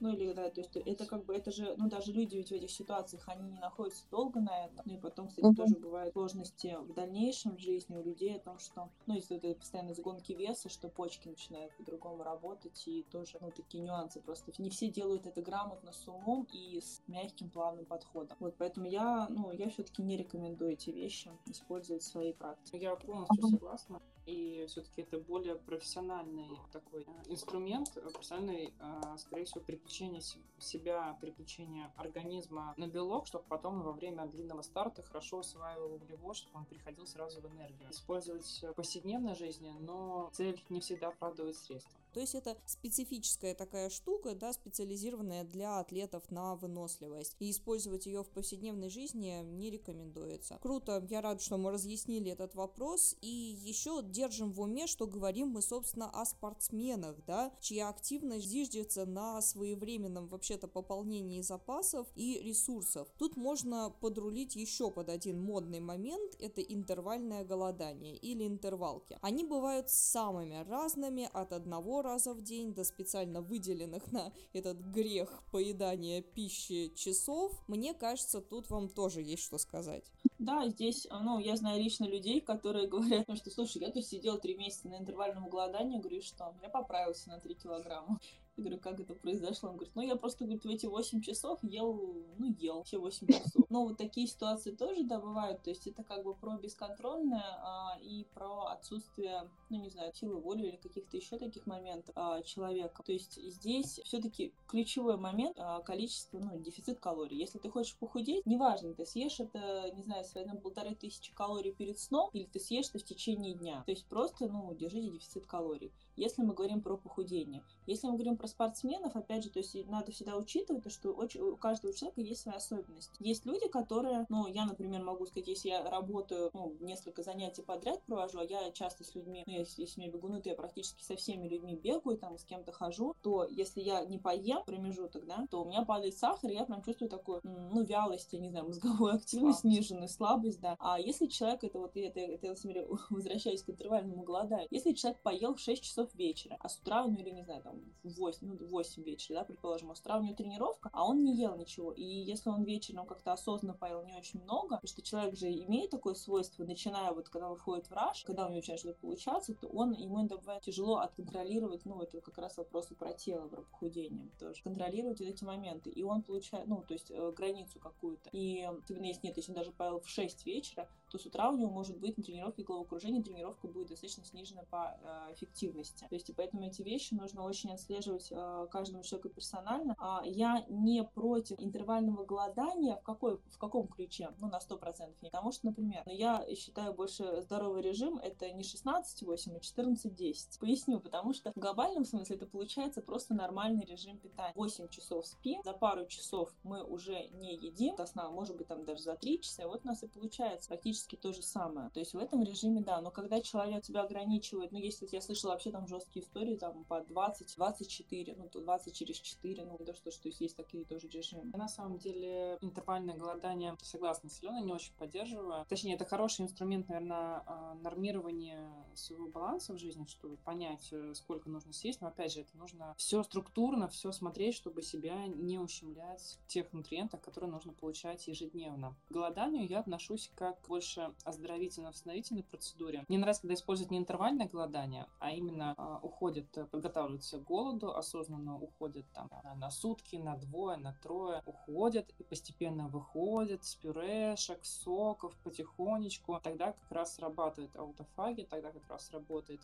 [0.00, 2.52] ну, или, да, то есть это как бы, это же, ну, даже люди ведь в
[2.52, 4.82] этих ситуациях, они не находятся долго на этом.
[4.84, 5.54] Ну, и потом, кстати, uh-huh.
[5.54, 9.58] тоже бывают сложности в дальнейшем в жизни у людей о том, что, ну, если это
[9.58, 14.37] постоянно сгонки веса, что почки начинают по-другому работать, и тоже, ну, такие нюансы просто.
[14.58, 18.36] Не все делают это грамотно, с умом и с мягким плавным подходом.
[18.40, 22.78] Вот поэтому я, ну, я все-таки не рекомендую эти вещи использовать в своей практике.
[22.78, 29.46] Я полностью согласна и все-таки это более профессиональный такой э, инструмент, э, профессиональный, э, скорее
[29.46, 30.20] всего, переключение
[30.58, 36.58] себя, переключение организма на белок, чтобы потом во время длинного старта хорошо усваивал углевод, чтобы
[36.58, 37.90] он переходил сразу в энергию.
[37.90, 41.98] Использовать в повседневной жизни, но цель не всегда оправдывает средства.
[42.18, 47.36] То есть это специфическая такая штука, да, специализированная для атлетов на выносливость.
[47.38, 50.58] И использовать ее в повседневной жизни не рекомендуется.
[50.60, 53.14] Круто, я рад, что мы разъяснили этот вопрос.
[53.20, 59.06] И еще держим в уме, что говорим мы, собственно, о спортсменах, да, чья активность зиждется
[59.06, 63.06] на своевременном вообще-то пополнении запасов и ресурсов.
[63.16, 69.16] Тут можно подрулить еще под один модный момент, это интервальное голодание или интервалки.
[69.20, 75.42] Они бывают самыми разными, от одного раза в день до специально выделенных на этот грех
[75.52, 77.52] поедания пищи часов.
[77.68, 80.10] Мне кажется, тут вам тоже есть что сказать.
[80.38, 84.38] Да, здесь, ну, я знаю лично людей, которые говорят, ну, что, слушай, я тут сидел
[84.38, 88.18] три месяца на интервальном голодании, говорю, что я поправился на 3 килограмма.
[88.58, 89.68] Я говорю, как это произошло?
[89.68, 93.28] Он говорит, ну я просто, говорит, в эти 8 часов ел, ну ел все 8
[93.28, 93.64] часов.
[93.70, 95.62] Но вот такие ситуации тоже, да, бывают.
[95.62, 100.40] То есть это как бы про бесконтрольное а, и про отсутствие, ну не знаю, силы
[100.40, 103.00] воли или каких-то еще таких моментов а, человека.
[103.04, 107.38] То есть здесь все-таки ключевой момент а, количество, ну, дефицит калорий.
[107.38, 111.70] Если ты хочешь похудеть, неважно, ты съешь это, не знаю, свои там, полторы тысячи калорий
[111.70, 113.84] перед сном, или ты съешь это в течение дня.
[113.86, 117.62] То есть просто, ну, держите дефицит калорий если мы говорим про похудение.
[117.86, 121.40] Если мы говорим про спортсменов, опять же, то есть надо всегда учитывать, то, что очень,
[121.40, 123.14] у каждого человека есть свои особенности.
[123.20, 128.02] Есть люди, которые, ну, я, например, могу сказать, если я работаю, ну, несколько занятий подряд
[128.02, 131.02] провожу, а я часто с людьми, ну, если, если у меня бегуны, то я практически
[131.02, 135.46] со всеми людьми бегаю, там, с кем-то хожу, то если я не поем промежуток, да,
[135.50, 138.66] то у меня падает сахар, и я прям чувствую такую, ну, вялость, я не знаю,
[138.66, 140.76] мозговую активность сниженную, слабость, да.
[140.78, 145.20] А если человек, это вот, это, это, это я возвращаюсь к интервальному голоданию, если человек
[145.22, 148.18] поел в 6 часов часов вечера, а с утра, ну или не знаю, там в
[148.18, 151.36] 8, ну, 8 вечера, да, предположим, а с утра у него тренировка, а он не
[151.36, 151.92] ел ничего.
[151.92, 155.90] И если он вечером как-то осознанно поел не очень много, потому что человек же имеет
[155.90, 159.54] такое свойство, начиная вот когда он входит в раш, когда у него начинает что-то получаться,
[159.54, 163.62] то он, ему это бывает тяжело отконтролировать, ну, это как раз вопросы про тело, про
[163.62, 165.90] похудение тоже, контролировать вот эти моменты.
[165.90, 168.30] И он получает, ну, то есть э, границу какую-то.
[168.32, 171.56] И особенно если нет, если он даже поел в 6 вечера, то с утра у
[171.56, 176.06] него может быть на тренировке головокружение, тренировка будет достаточно снижена по э, эффективности.
[176.08, 179.94] То есть, и поэтому эти вещи нужно очень отслеживать э, каждому человеку персонально.
[179.98, 184.30] А я не против интервального голодания в, какой, в каком ключе?
[184.38, 185.14] Ну, на 100%.
[185.20, 190.58] Потому что, например, ну, я считаю больше здоровый режим это не 16-8, а 14-10.
[190.60, 194.52] Поясню, потому что в глобальном смысле это получается просто нормальный режим питания.
[194.54, 198.84] 8 часов спим, за пару часов мы уже не едим, до сна, может быть, там
[198.84, 201.90] даже за 3 часа, и вот у нас и получается практически то же самое.
[201.90, 205.52] То есть в этом режиме, да, но когда человек тебя ограничивает, ну, если я слышала
[205.52, 209.94] вообще там жесткие истории, там по 20, 24, ну, то 20 через 4, ну, то,
[209.94, 211.44] что, что есть такие тоже режимы.
[211.56, 215.64] На самом деле интервальное голодание, согласна с Аленой, не очень поддерживаю.
[215.68, 221.48] Точнее, это хороший инструмент, наверное, а, нормирования своего баланса в жизни, чтобы понять, э, сколько
[221.48, 222.00] нужно съесть.
[222.00, 227.20] Но опять же, это нужно все структурно, все смотреть, чтобы себя не ущемлять тех нутриентов,
[227.20, 228.96] которые нужно получать ежедневно.
[229.08, 230.87] К голоданию я отношусь как больше
[231.24, 233.04] оздоровительно-восстановительной процедуре.
[233.08, 237.94] Мне нравится, когда используют не интервальное голодание, а именно э, уходит, э, подготавливаются к голоду,
[237.94, 244.64] осознанно уходят там на сутки, на двое, на трое, уходят и постепенно выходят с пюрешек,
[244.64, 246.40] соков потихонечку.
[246.42, 249.60] Тогда как раз срабатывает аутофагия, тогда как раз работает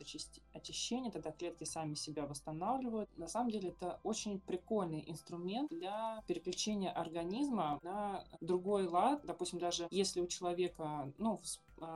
[0.52, 3.08] очищение, тогда клетки сами себя восстанавливают.
[3.16, 9.20] На самом деле это очень прикольный инструмент для переключения организма на другой лад.
[9.24, 11.40] Допустим, даже если у человека, ну,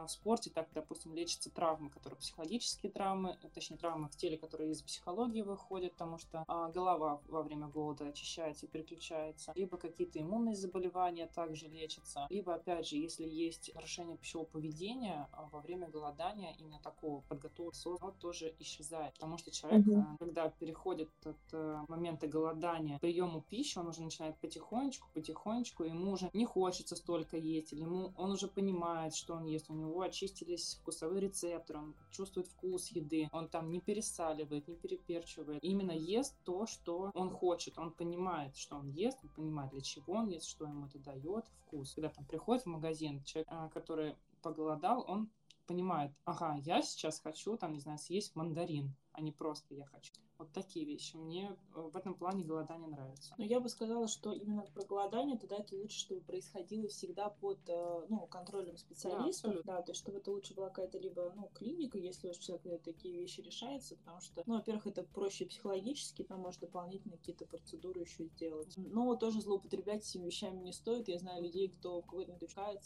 [0.07, 4.83] в спорте, так, допустим, лечатся травмы, которые психологические травмы, точнее, травмы в теле, которые из
[4.83, 10.57] психологии выходят, потому что а, голова во время голода очищается и переключается, либо какие-то иммунные
[10.57, 16.55] заболевания также лечатся, либо, опять же, если есть нарушение пищевого поведения а, во время голодания,
[16.59, 17.59] именно такого подготовки
[18.01, 20.01] оно тоже исчезает, потому что человек, угу.
[20.01, 25.85] а, когда переходит от а, момента голодания к приему пищи, он уже начинает потихонечку, потихонечку,
[25.85, 29.75] ему уже не хочется столько есть, или ему он уже понимает, что он ест, у
[29.79, 35.63] него очистились вкусовые рецепторы, он чувствует вкус еды, он там не пересаливает, не переперчивает.
[35.63, 40.15] Именно ест то, что он хочет, он понимает, что он ест, он понимает, для чего
[40.15, 41.95] он ест, что ему это дает вкус.
[41.95, 45.31] Когда там приходит в магазин, человек, а, который поголодал, он
[45.67, 50.13] понимает, ага, я сейчас хочу, там, не знаю, съесть мандарин, а не просто я хочу.
[50.39, 51.17] Вот такие вещи.
[51.17, 53.35] Мне э, в этом плане голодание нравится.
[53.37, 57.59] Но я бы сказала, что именно про голодание тогда это лучше, чтобы происходило всегда под
[57.69, 59.55] э, ну, контролем специалистов.
[59.65, 62.83] Да, да, то есть чтобы это лучше была какая-то либо ну, клиника, если уж человек
[62.85, 68.03] такие вещи решается, потому что, ну, во-первых, это проще психологически, там может дополнительно какие-то процедуры
[68.03, 68.73] еще сделать.
[68.77, 71.09] Но тоже злоупотреблять этими вещами не стоит.
[71.09, 72.39] Я знаю людей, кто в какой-то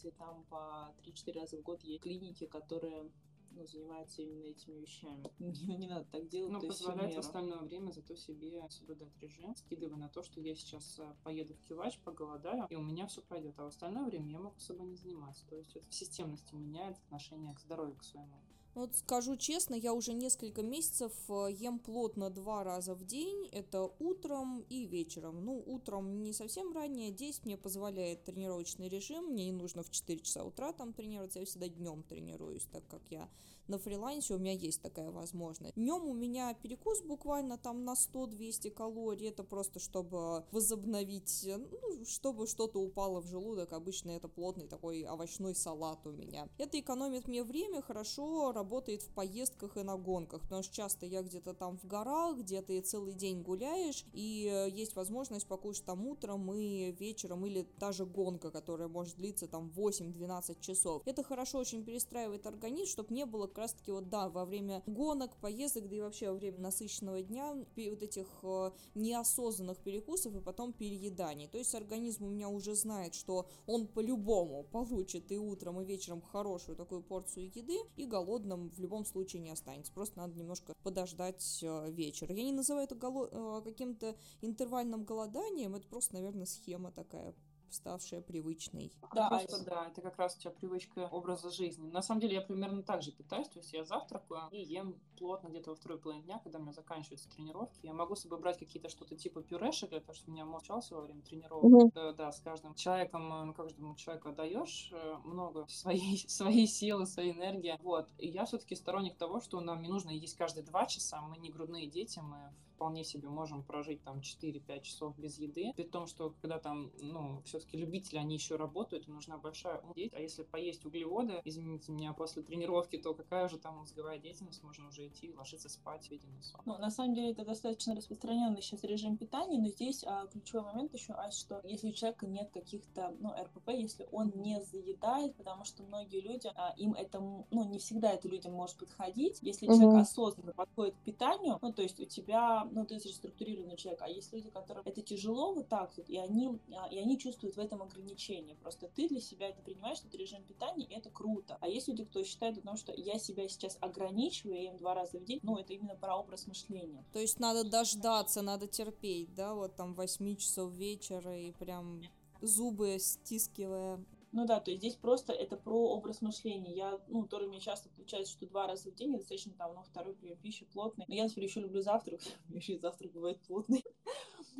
[0.03, 3.11] и там по 3-4 раза в год есть клиники, которые
[3.55, 5.25] ну, занимается именно этими вещами.
[5.39, 6.53] Не, не надо так делать.
[6.53, 10.99] Ну, позволять в остальное время зато себе соблюдать режим, скидывая на то, что я сейчас
[10.99, 13.55] э, поеду в кивач, поголодаю, и у меня все пройдет.
[13.59, 15.47] А в остальное время я могу собой не заниматься.
[15.49, 18.41] То есть это в системности меняет отношение к здоровью, к своему.
[18.75, 23.49] Вот скажу честно, я уже несколько месяцев э, ем плотно два раза в день.
[23.53, 25.45] Это утром и вечером.
[25.45, 27.11] Ну, утром не совсем ранее.
[27.11, 29.27] 10 мне позволяет тренировочный режим.
[29.27, 31.41] Мне не нужно в 4 часа утра там тренироваться.
[31.41, 33.29] Я всегда днем тренируюсь, так как я
[33.69, 35.75] на фрилансе у меня есть такая возможность.
[35.75, 42.47] Днем у меня перекус буквально там на 100-200 калорий, это просто чтобы возобновить, ну, чтобы
[42.47, 46.49] что-то упало в желудок, обычно это плотный такой овощной салат у меня.
[46.59, 51.23] Это экономит мне время, хорошо работает в поездках и на гонках, потому что часто я
[51.23, 56.53] где-то там в горах, где ты целый день гуляешь, и есть возможность покушать там утром
[56.53, 61.03] и вечером, или даже гонка, которая может длиться там 8-12 часов.
[61.07, 64.83] Это хорошо очень перестраивает организм, чтобы не было как раз таки вот да, во время
[64.87, 70.41] гонок, поездок, да и вообще во время насыщенного дня, вот этих э, неосознанных перекусов и
[70.41, 71.49] потом перееданий.
[71.49, 76.23] То есть организм у меня уже знает, что он по-любому получит и утром, и вечером
[76.23, 79.93] хорошую такую порцию еды, и голодным в любом случае не останется.
[79.93, 82.33] Просто надо немножко подождать э, вечер.
[82.33, 87.35] Я не называю это голо- э, каким-то интервальным голоданием, это просто, наверное, схема такая
[87.73, 88.93] ставшая привычной.
[89.15, 91.89] Да, просто, а да, это как раз у тебя привычка образа жизни.
[91.89, 95.49] На самом деле я примерно так же питаюсь, то есть я завтракаю и ем плотно
[95.49, 97.79] где-то во второй половине дня, когда у меня заканчиваются тренировки.
[97.83, 100.63] Я могу с собой брать какие-то что-то типа пюрешек, для того, чтобы у меня мозг
[100.69, 101.65] во время тренировок.
[101.65, 101.93] Mm-hmm.
[101.95, 107.07] Да, да, с каждым человеком, э, ну, каждому человеку отдаешь э, много своей, своей силы,
[107.07, 107.79] своей энергии.
[107.83, 108.09] Вот.
[108.19, 111.21] И я все-таки сторонник того, что нам не нужно есть каждые два часа.
[111.21, 115.85] Мы не грудные дети, мы вполне себе можем прожить там 4-5 часов без еды, при
[115.85, 120.15] том, что когда там, ну, все все-таки любители, они еще работают, и нужна большая деятельность.
[120.15, 124.89] А если поесть углеводы, извините меня, после тренировки, то какая же там мозговая деятельность, можно
[124.89, 126.61] уже идти, ложиться спать, видимо, сон.
[126.65, 130.95] Ну, на самом деле, это достаточно распространенный сейчас режим питания, но здесь а, ключевой момент
[130.95, 135.65] еще, а, что если у человека нет каких-то, ну, РПП, если он не заедает, потому
[135.65, 139.39] что многие люди, а, им это, ну, не всегда это людям может подходить.
[139.43, 139.79] Если mm-hmm.
[139.79, 144.09] человек осознанно подходит к питанию, ну, то есть у тебя, ну, ты структурированный человек, а
[144.09, 147.61] есть люди, которым это тяжело вот так вот, и они, а, и они чувствуют в
[147.61, 148.57] этом ограничение.
[148.57, 151.59] Просто ты для себя это принимаешь, что это режим питания, и это круто.
[151.61, 154.95] А есть люди, кто считает о том, что я себя сейчас ограничиваю, я им два
[154.95, 157.05] раза в день, ну, это именно про образ мышления.
[157.13, 162.03] То есть надо дождаться, надо терпеть, да, вот там 8 часов вечера и прям
[162.41, 166.75] зубы стискивая ну да, то есть здесь просто это про образ мышления.
[166.75, 170.15] Я, ну, тоже мне часто получается, что два раза в день достаточно там, ну, второй
[170.15, 171.05] прием пищи плотный.
[171.07, 172.21] Но я, например, еще люблю завтрак.
[172.49, 173.85] еще и завтрак бывает плотный.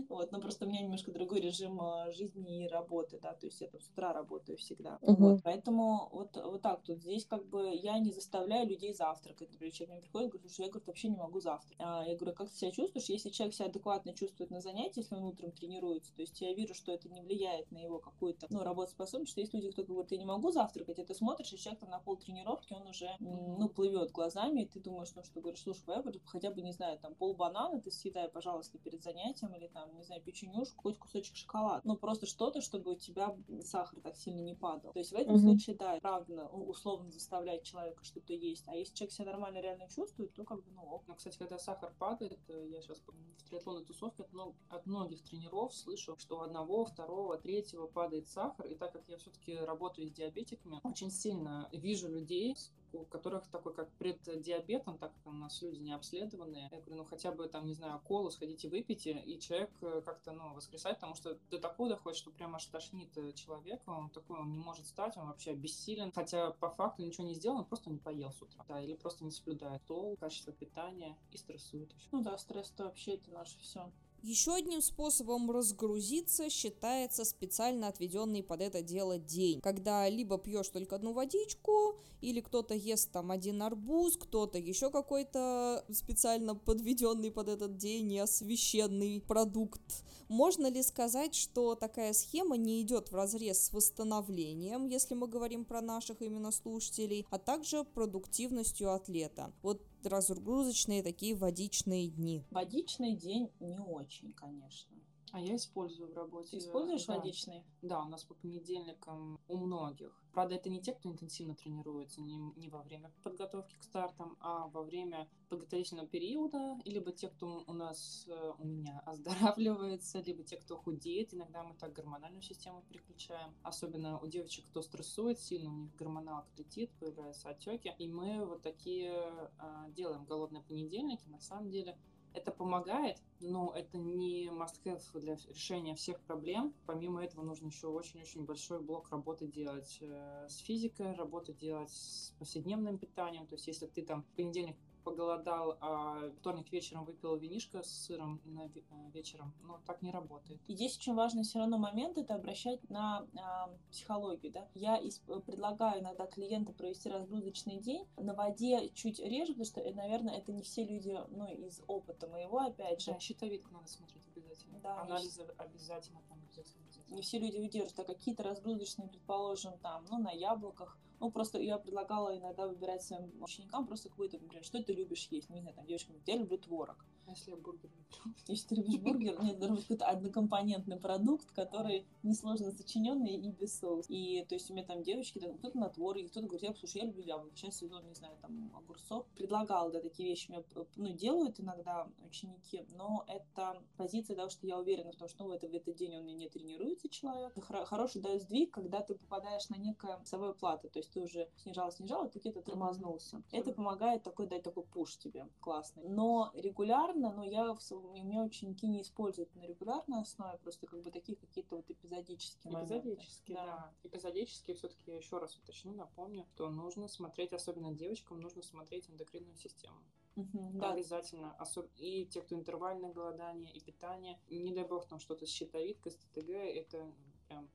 [0.09, 3.61] Вот, но просто у меня немножко другой режим а, жизни и работы, да, то есть
[3.61, 4.99] я там с утра работаю всегда.
[5.03, 5.15] Uh-huh.
[5.17, 7.01] Вот, поэтому вот, вот так тут.
[7.01, 9.51] Здесь как бы я не заставляю людей завтракать.
[9.51, 11.77] Например, человек мне приходит, говорит, что я, говорит, вообще не могу завтракать.
[11.81, 13.09] А я говорю, как ты себя чувствуешь?
[13.09, 16.75] Если человек себя адекватно чувствует на занятии, если он утром тренируется, то есть я вижу,
[16.75, 20.19] что это не влияет на его какую-то, ну, работоспособность, что есть люди, кто говорит, я
[20.19, 23.69] не могу завтракать, и ты смотришь, и человек там на пол тренировки, он уже, ну,
[23.69, 27.15] плывет глазами, и ты думаешь, ну, что говоришь, слушай, я хотя бы, не знаю, там,
[27.15, 31.83] пол банана ты съедай, пожалуйста, перед занятием, или там, не знаю, печенюшку, хоть кусочек шоколада.
[31.85, 34.93] Ну, просто что-то, чтобы у тебя сахар так сильно не падал.
[34.93, 35.41] То есть в этом mm-hmm.
[35.41, 38.65] случае, да, правда, условно заставлять человека что-то есть.
[38.69, 41.05] А если человек себя нормально реально чувствует, то как бы, ну, ок.
[41.07, 45.75] Ну, кстати, когда сахар падает, э, я сейчас в триатлонной тусовке от, от многих тренеров
[45.75, 50.09] слышу, что у одного, второго, третьего падает сахар, и так как я все-таки работаю работаю
[50.09, 52.57] с диабетиками, очень сильно вижу людей,
[52.93, 56.69] у которых такой как преддиабетом, так как у нас люди не обследованные.
[56.71, 60.33] Я говорю, ну хотя бы там, не знаю, колу сходите выпейте, и человек э, как-то,
[60.33, 64.39] ну, воскресает, потому что до такого доходит, что прямо аж тошнит э, человека, он такой,
[64.39, 67.91] он не может стать, он вообще бессилен, хотя по факту ничего не сделал, он просто
[67.91, 72.09] не поел с утра, да, или просто не соблюдает то качество питания и стрессует еще.
[72.13, 73.91] Ну да, стресс-то вообще это наше все.
[74.23, 80.95] Еще одним способом разгрузиться считается специально отведенный под это дело день, когда либо пьешь только
[80.95, 87.77] одну водичку, или кто-то ест там один арбуз, кто-то еще какой-то специально подведенный под этот
[87.77, 90.05] день и освященный продукт.
[90.29, 95.65] Можно ли сказать, что такая схема не идет в разрез с восстановлением, если мы говорим
[95.65, 99.53] про наших именно слушателей, а также продуктивностью атлета?
[99.63, 102.45] Вот разгрузочные такие водичные дни.
[102.51, 105.02] Водичный день не очень, конечно.
[105.33, 106.51] А я использую в работе.
[106.51, 107.17] Ты используешь да.
[107.17, 107.65] водичные?
[107.81, 110.23] Да, у нас по понедельникам у многих.
[110.33, 114.69] Правда, это не те, кто интенсивно тренируется, не, не во время подготовки к стартам, а
[114.69, 120.57] во время подготовительного периода, либо те, кто у нас, э, у меня оздоравливается, либо те,
[120.57, 121.33] кто худеет.
[121.33, 123.55] Иногда мы так гормональную систему переключаем.
[123.63, 127.95] Особенно у девочек, кто стрессует сильно, у них гормоналка летит, появляются отеки.
[127.99, 129.13] И мы вот такие
[129.59, 131.27] а, делаем голодные понедельники.
[131.29, 131.97] На самом деле
[132.35, 136.75] это помогает, но это не must-have для решения всех проблем.
[136.87, 142.35] Помимо этого нужно еще очень-очень большой блок работы делать э, с физикой, работы делать с
[142.39, 143.47] повседневным питанием.
[143.47, 148.41] То есть если ты там в понедельник поголодал, а вторник вечером выпил винишко с сыром
[148.45, 148.71] на э,
[149.13, 150.61] вечером, но так не работает.
[150.69, 154.69] И здесь очень важный все равно момент это обращать на э, психологию, да.
[154.75, 159.93] Я из, предлагаю иногда клиенту провести разгрузочный день на воде чуть реже, потому что, э,
[159.93, 163.13] наверное, это не все люди, ну, из опыта моего, опять же.
[163.13, 164.79] Да, щитовидку надо смотреть обязательно.
[164.81, 167.15] Да, Анализы обязательно, там обязательно, обязательно.
[167.15, 171.79] Не все люди выдерживают, а какие-то разгрузочные, предположим, там, ну, на яблоках, ну, просто я
[171.79, 175.49] предлагала иногда выбирать своим ученикам просто какой-то, например, что ты любишь есть.
[175.49, 177.07] Ну, не знаю, там девочка говорит, я люблю творог.
[177.27, 178.35] А если я бургер люблю?
[178.47, 183.79] Если ты любишь бургер, нет, должен быть какой-то однокомпонентный продукт, который несложно сочиненный и без
[183.79, 184.13] соуса.
[184.13, 186.99] И, то есть, у меня там девочки, там, кто-то на твороге, кто-то говорит, я, слушай,
[186.99, 189.27] я люблю яблоки, сейчас сезон, не знаю, там, огурцов.
[189.35, 190.63] Предлагала, да, такие вещи мне,
[190.97, 195.51] ну, делают иногда ученики, но это позиция того, что я уверена в том, что ну,
[195.51, 197.53] в, это, в этот день он не тренируется человек.
[197.65, 201.91] Хороший дает сдвиг, когда ты попадаешь на некое весовое плата, то есть ты уже снижал,
[201.91, 203.37] снижал, ты где-то тормознулся.
[203.37, 203.59] Mm-hmm.
[203.59, 206.05] Это помогает такой дать такой пуш тебе классный.
[206.09, 211.11] Но регулярно, но я у меня ученики не используют на регулярной основе, просто как бы
[211.11, 213.67] такие какие-то вот эпизодические Эпизодические, да.
[213.67, 213.95] да.
[214.05, 219.57] Эпизодические все-таки я еще раз уточню, напомню, что нужно смотреть, особенно девочкам, нужно смотреть эндокринную
[219.57, 219.99] систему.
[220.37, 220.93] Угу, да.
[220.93, 221.55] Обязательно.
[221.59, 221.91] Особ...
[221.97, 224.39] И те, кто интервальное голодание и питание.
[224.49, 227.13] Не дай бог там что-то с щитовидкой, с ТТГ, это
[227.49, 227.69] прям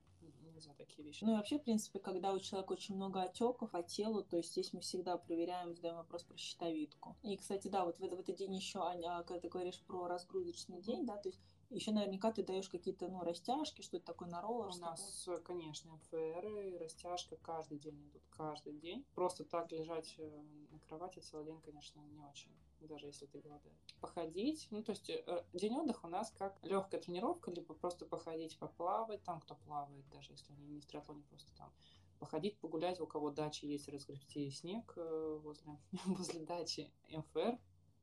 [0.58, 1.24] нельзя такие вещи.
[1.24, 4.50] Ну и вообще, в принципе, когда у человека очень много отеков по телу, то есть
[4.52, 7.16] здесь мы всегда проверяем, задаем вопрос про щитовидку.
[7.22, 10.80] И, кстати, да, вот в, в этот день еще, Аня, когда ты говоришь про разгрузочный
[10.80, 11.40] день, да, то есть
[11.70, 14.74] Еще наверняка ты даешь какие-то, ну, растяжки, что-то такое на роллах.
[14.74, 19.04] У нас, конечно, ФР растяжка каждый день идут, каждый день.
[19.14, 22.52] Просто так лежать э, на кровати целый день, конечно, не очень
[22.86, 23.76] даже если ты голодаешь.
[24.00, 28.58] Походить, ну то есть э, день отдыха у нас как легкая тренировка, либо просто походить,
[28.58, 31.72] поплавать, там кто плавает, даже если они не в триатлоне, просто там
[32.18, 37.58] походить, погулять, у кого дача есть, разгребсти снег э, возле, возле дачи МФР,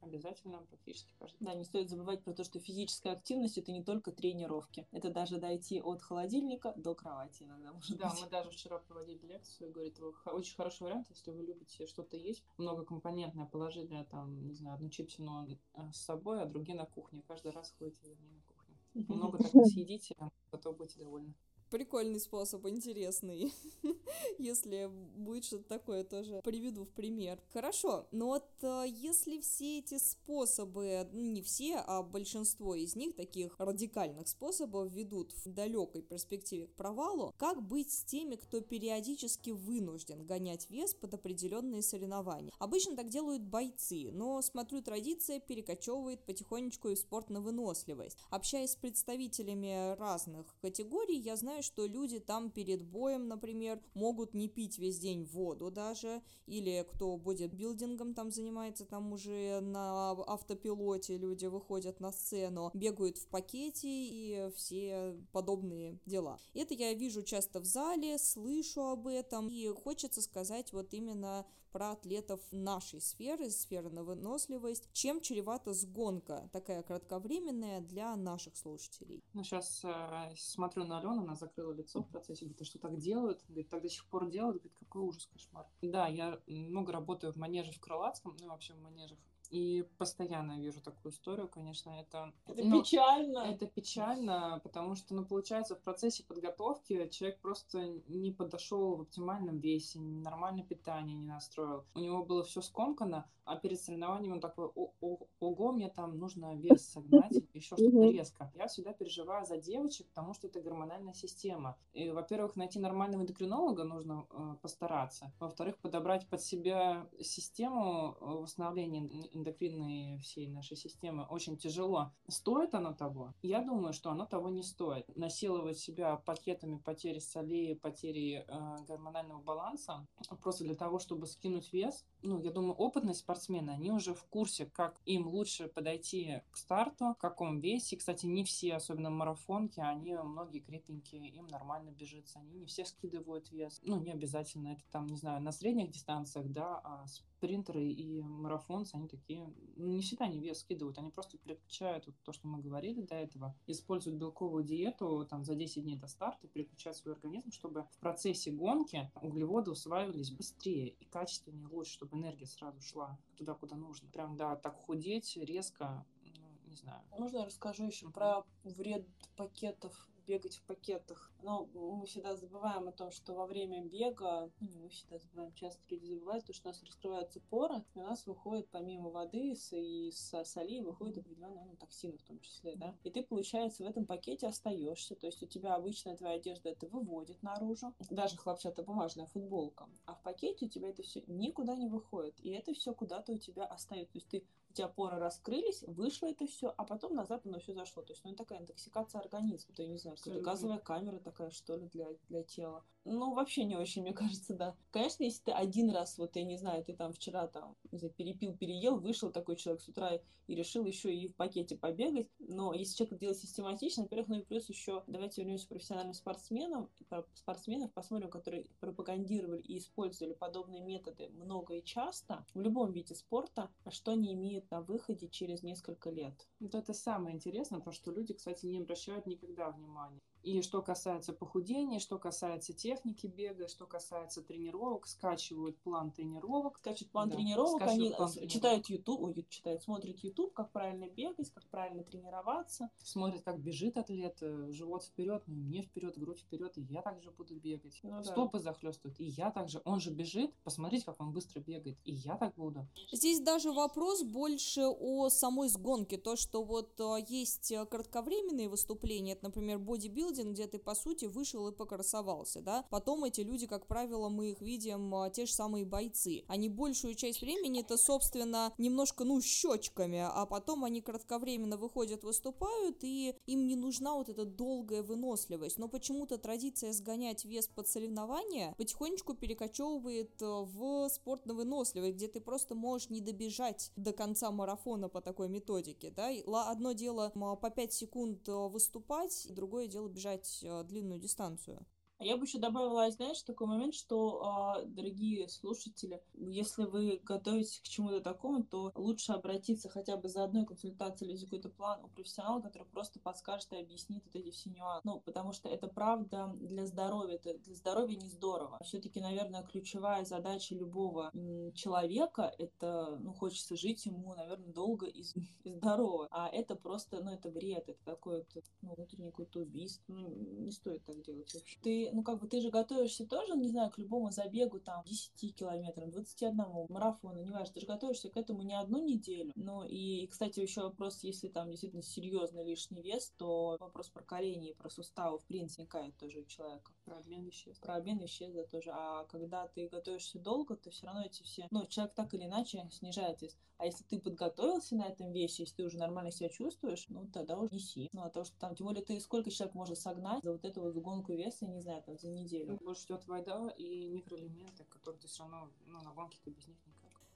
[0.05, 4.11] обязательно практически каждый Да, не стоит забывать про то, что физическая активность это не только
[4.11, 4.87] тренировки.
[4.91, 8.21] Это даже дойти от холодильника до кровати иногда может Да, быть.
[8.21, 13.45] мы даже вчера проводили лекцию, говорит, очень хороший вариант, если вы любите что-то есть, многокомпонентное,
[13.45, 17.23] положили там, не знаю, одну чипсину э, с собой, а другие на кухне.
[17.27, 18.77] Каждый раз ходите вернее, на кухню.
[19.15, 20.15] Много так съедите,
[20.51, 21.33] потом будете довольны.
[21.75, 23.51] Прикольный способ, интересный.
[24.39, 27.37] Если будет что-то такое, тоже приведу в пример.
[27.51, 33.13] Хорошо, но вот э, если все эти способы, ну, не все, а большинство из них,
[33.15, 39.49] таких радикальных способов, ведут в далекой перспективе к провалу, как быть с теми, кто периодически
[39.49, 42.53] вынужден гонять вес под определенные соревнования?
[42.57, 48.17] Обычно так делают бойцы, но, смотрю, традиция перекочевывает потихонечку и в спорт на выносливость.
[48.29, 54.47] Общаясь с представителями разных категорий, я знаю, что люди там перед боем, например, могут не
[54.47, 61.47] пить весь день воду даже, или кто бодибилдингом там занимается, там уже на автопилоте люди
[61.47, 66.39] выходят на сцену, бегают в пакете и все подобные дела.
[66.53, 71.45] Это я вижу часто в зале, слышу об этом, и хочется сказать вот именно
[71.75, 79.21] про атлетов нашей сферы, сферы на выносливость, чем чревата сгонка такая кратковременная для наших слушателей.
[79.33, 82.97] Ну, сейчас э, смотрю на Алену, она закрыла лицо в процессе, говорит, а что так
[82.97, 83.43] делают?
[83.49, 84.55] Говорит, так до сих пор делают?
[84.55, 85.67] Говорит, какой ужас, кошмар.
[85.81, 89.19] Да, я много работаю в манеже в Крылатском, ну вообще в манежах,
[89.51, 92.33] и постоянно вижу такую историю, конечно, это...
[92.45, 93.39] Это ну, печально.
[93.39, 99.59] Это печально, потому что, ну, получается, в процессе подготовки человек просто не подошел в оптимальном
[99.59, 101.85] весе, нормальное питание не настроил.
[101.93, 106.17] У него было все скомкано, а перед соревнованием он такой, «О- о- ого, мне там
[106.17, 108.51] нужно вес согнать, еще что-то резко.
[108.55, 111.77] Я всегда переживаю за девочек, потому что это гормональная система.
[111.93, 115.31] И, во-первых, найти нормального эндокринолога нужно э, постараться.
[115.39, 122.11] Во-вторых, подобрать под себя систему э, восстановления эндокринной всей нашей системы очень тяжело.
[122.27, 123.33] Стоит оно того?
[123.41, 125.05] Я думаю, что оно того не стоит.
[125.15, 130.07] Насиловать себя пакетами потери солей, потери э, гормонального баланса
[130.41, 132.05] просто для того, чтобы скинуть вес.
[132.21, 137.13] Ну, я думаю, опытные спортсмены, они уже в курсе, как им лучше подойти к старту,
[137.13, 137.97] в каком весе.
[137.97, 142.39] Кстати, не все, особенно марафонки, они многие крепенькие, им нормально бежится.
[142.39, 143.79] Они не все скидывают вес.
[143.83, 144.69] Ну, не обязательно.
[144.69, 147.05] Это там, не знаю, на средних дистанциях, да, а
[147.45, 152.15] спринтеры и марафонцы, они такие, ну, не всегда они вес скидывают, они просто переключают вот
[152.23, 156.47] то, что мы говорили до этого, используют белковую диету там за 10 дней до старта,
[156.47, 162.47] переключают свой организм, чтобы в процессе гонки углеводы усваивались быстрее и качественнее, лучше, чтобы энергия
[162.47, 164.09] сразу шла туда, куда нужно.
[164.09, 167.03] Прям, да, так худеть резко, ну, не знаю.
[167.11, 169.05] Можно я расскажу еще про вред
[169.37, 171.31] пакетов, бегать в пакетах?
[171.41, 175.53] Но мы всегда забываем о том, что во время бега, ну не мы всегда забываем,
[175.53, 179.55] часто люди забывают, то, что у нас раскрываются поры, и у нас выходит помимо воды
[179.71, 182.95] и со соли выходит определенные ну, токсины в том числе, да?
[183.03, 186.87] И ты, получается, в этом пакете остаешься, то есть у тебя обычная твоя одежда это
[186.87, 192.39] выводит наружу, даже хлопчатобумажная футболка, а в пакете у тебя это все никуда не выходит,
[192.39, 194.45] и это все куда-то у тебя остается, то есть ты
[194.75, 198.03] у тебя поры раскрылись, вышло это все, а потом назад оно все зашло.
[198.03, 199.71] То есть, ну, это такая интоксикация организма.
[199.71, 202.83] Это, я не знаю, какая-то газовая камера такая, что ли, для, для тела.
[203.05, 204.75] Ну, вообще не очень, мне кажется, да.
[204.91, 208.13] Конечно, если ты один раз, вот, я не знаю, ты там вчера там, не знаю,
[208.13, 212.73] перепил, переел, вышел такой человек с утра и решил еще и в пакете побегать, но
[212.73, 216.89] если человек это делает систематично, во-первых, ну и плюс еще, давайте вернемся к профессиональным спортсменам,
[217.09, 223.15] про спортсменов посмотрим, которые пропагандировали и использовали подобные методы много и часто в любом виде
[223.15, 226.47] спорта, а что они имеют на выходе через несколько лет.
[226.59, 230.21] Вот это самое интересное, то, что люди, кстати, не обращают никогда внимания.
[230.45, 236.77] И что касается похудения, что касается техники бега, что касается тренировок, скачивают план тренировок.
[236.77, 238.51] Скачут план Да, тренировок, скачивают они план э, тренировок.
[238.53, 242.91] читают YouTube, ой, читают, смотрят YouTube, как правильно бегать, как правильно тренироваться.
[243.03, 247.01] Смотрят, как бежит атлет, э, живот вперед, ну и мне вперед, грудь вперед, и я
[247.01, 247.99] также буду бегать.
[248.03, 248.23] Ну да.
[248.23, 249.81] Стопы захлестывают, и я также.
[249.83, 252.85] Он же бежит, посмотрите, как он быстро бегает, и я так буду.
[253.11, 256.19] Здесь даже вопрос больше о самой сгонке.
[256.19, 260.95] То, что вот э, есть э, кратковременные выступления, это, например, бодибилдинг, бодибилдинг, где ты, по
[260.95, 262.85] сути, вышел и покрасовался, да.
[262.89, 266.43] Потом эти люди, как правило, мы их видим, а, те же самые бойцы.
[266.47, 273.03] Они большую часть времени это, собственно, немножко, ну, щечками, а потом они кратковременно выходят, выступают,
[273.03, 275.77] и им не нужна вот эта долгая выносливость.
[275.77, 282.27] Но почему-то традиция сгонять вес под соревнования потихонечку перекочевывает э, в спорт на выносливость, где
[282.27, 286.31] ты просто можешь не добежать до конца марафона по такой методике, да.
[286.69, 290.24] Одно дело по 5 секунд э, выступать, другое дело бежать
[290.63, 291.85] э, длинную дистанцию.
[292.17, 297.79] А я бы еще добавила, знаешь, такой момент, что, э, дорогие слушатели, если вы готовитесь
[297.79, 302.03] к чему-то такому, то лучше обратиться хотя бы за одной консультацией или за какой-то план
[302.03, 305.01] у профессионала, который просто подскажет и объяснит вот эти все нюансы.
[305.05, 308.79] Ну, потому что это правда для здоровья, это для здоровья не здорово.
[308.83, 311.31] Все-таки, наверное, ключевая задача любого
[311.73, 315.23] человека— это, ну, хочется жить ему, наверное, долго и,
[315.65, 316.29] и здорово.
[316.31, 318.45] А это просто, ну, это бред, это такое,
[318.81, 320.13] ну, внутреннее какое-то убийство.
[320.13, 321.77] Ну, не стоит так делать вообще.
[321.81, 325.55] Ты ну, как бы, ты же готовишься тоже, не знаю, к любому забегу, там, 10
[325.55, 329.51] километрам, 21 марафону, неважно, ты же готовишься к этому не одну неделю.
[329.55, 334.71] Ну, и, кстати, еще вопрос, если там действительно серьезный лишний вес, то вопрос про колени
[334.71, 336.91] и про суставы, в принципе, возникает тоже у человека.
[337.03, 337.81] Про обмен веществ.
[337.81, 338.91] Про обмен веществ, да, тоже.
[338.93, 342.87] А когда ты готовишься долго, то все равно эти все, ну, человек так или иначе
[342.91, 343.55] снижает вес.
[343.77, 347.57] А если ты подготовился на этом весе, если ты уже нормально себя чувствуешь, ну, тогда
[347.57, 348.09] уже неси.
[348.13, 350.81] Ну, а то, что там, тем более, ты сколько человек может согнать за вот эту
[350.81, 352.77] вот гонку веса, не знаю, там, за неделю.
[352.81, 356.77] Больше ждет вода и микроэлементы, которые ты все равно, ну, на гонке ты без них
[356.85, 356.94] никак.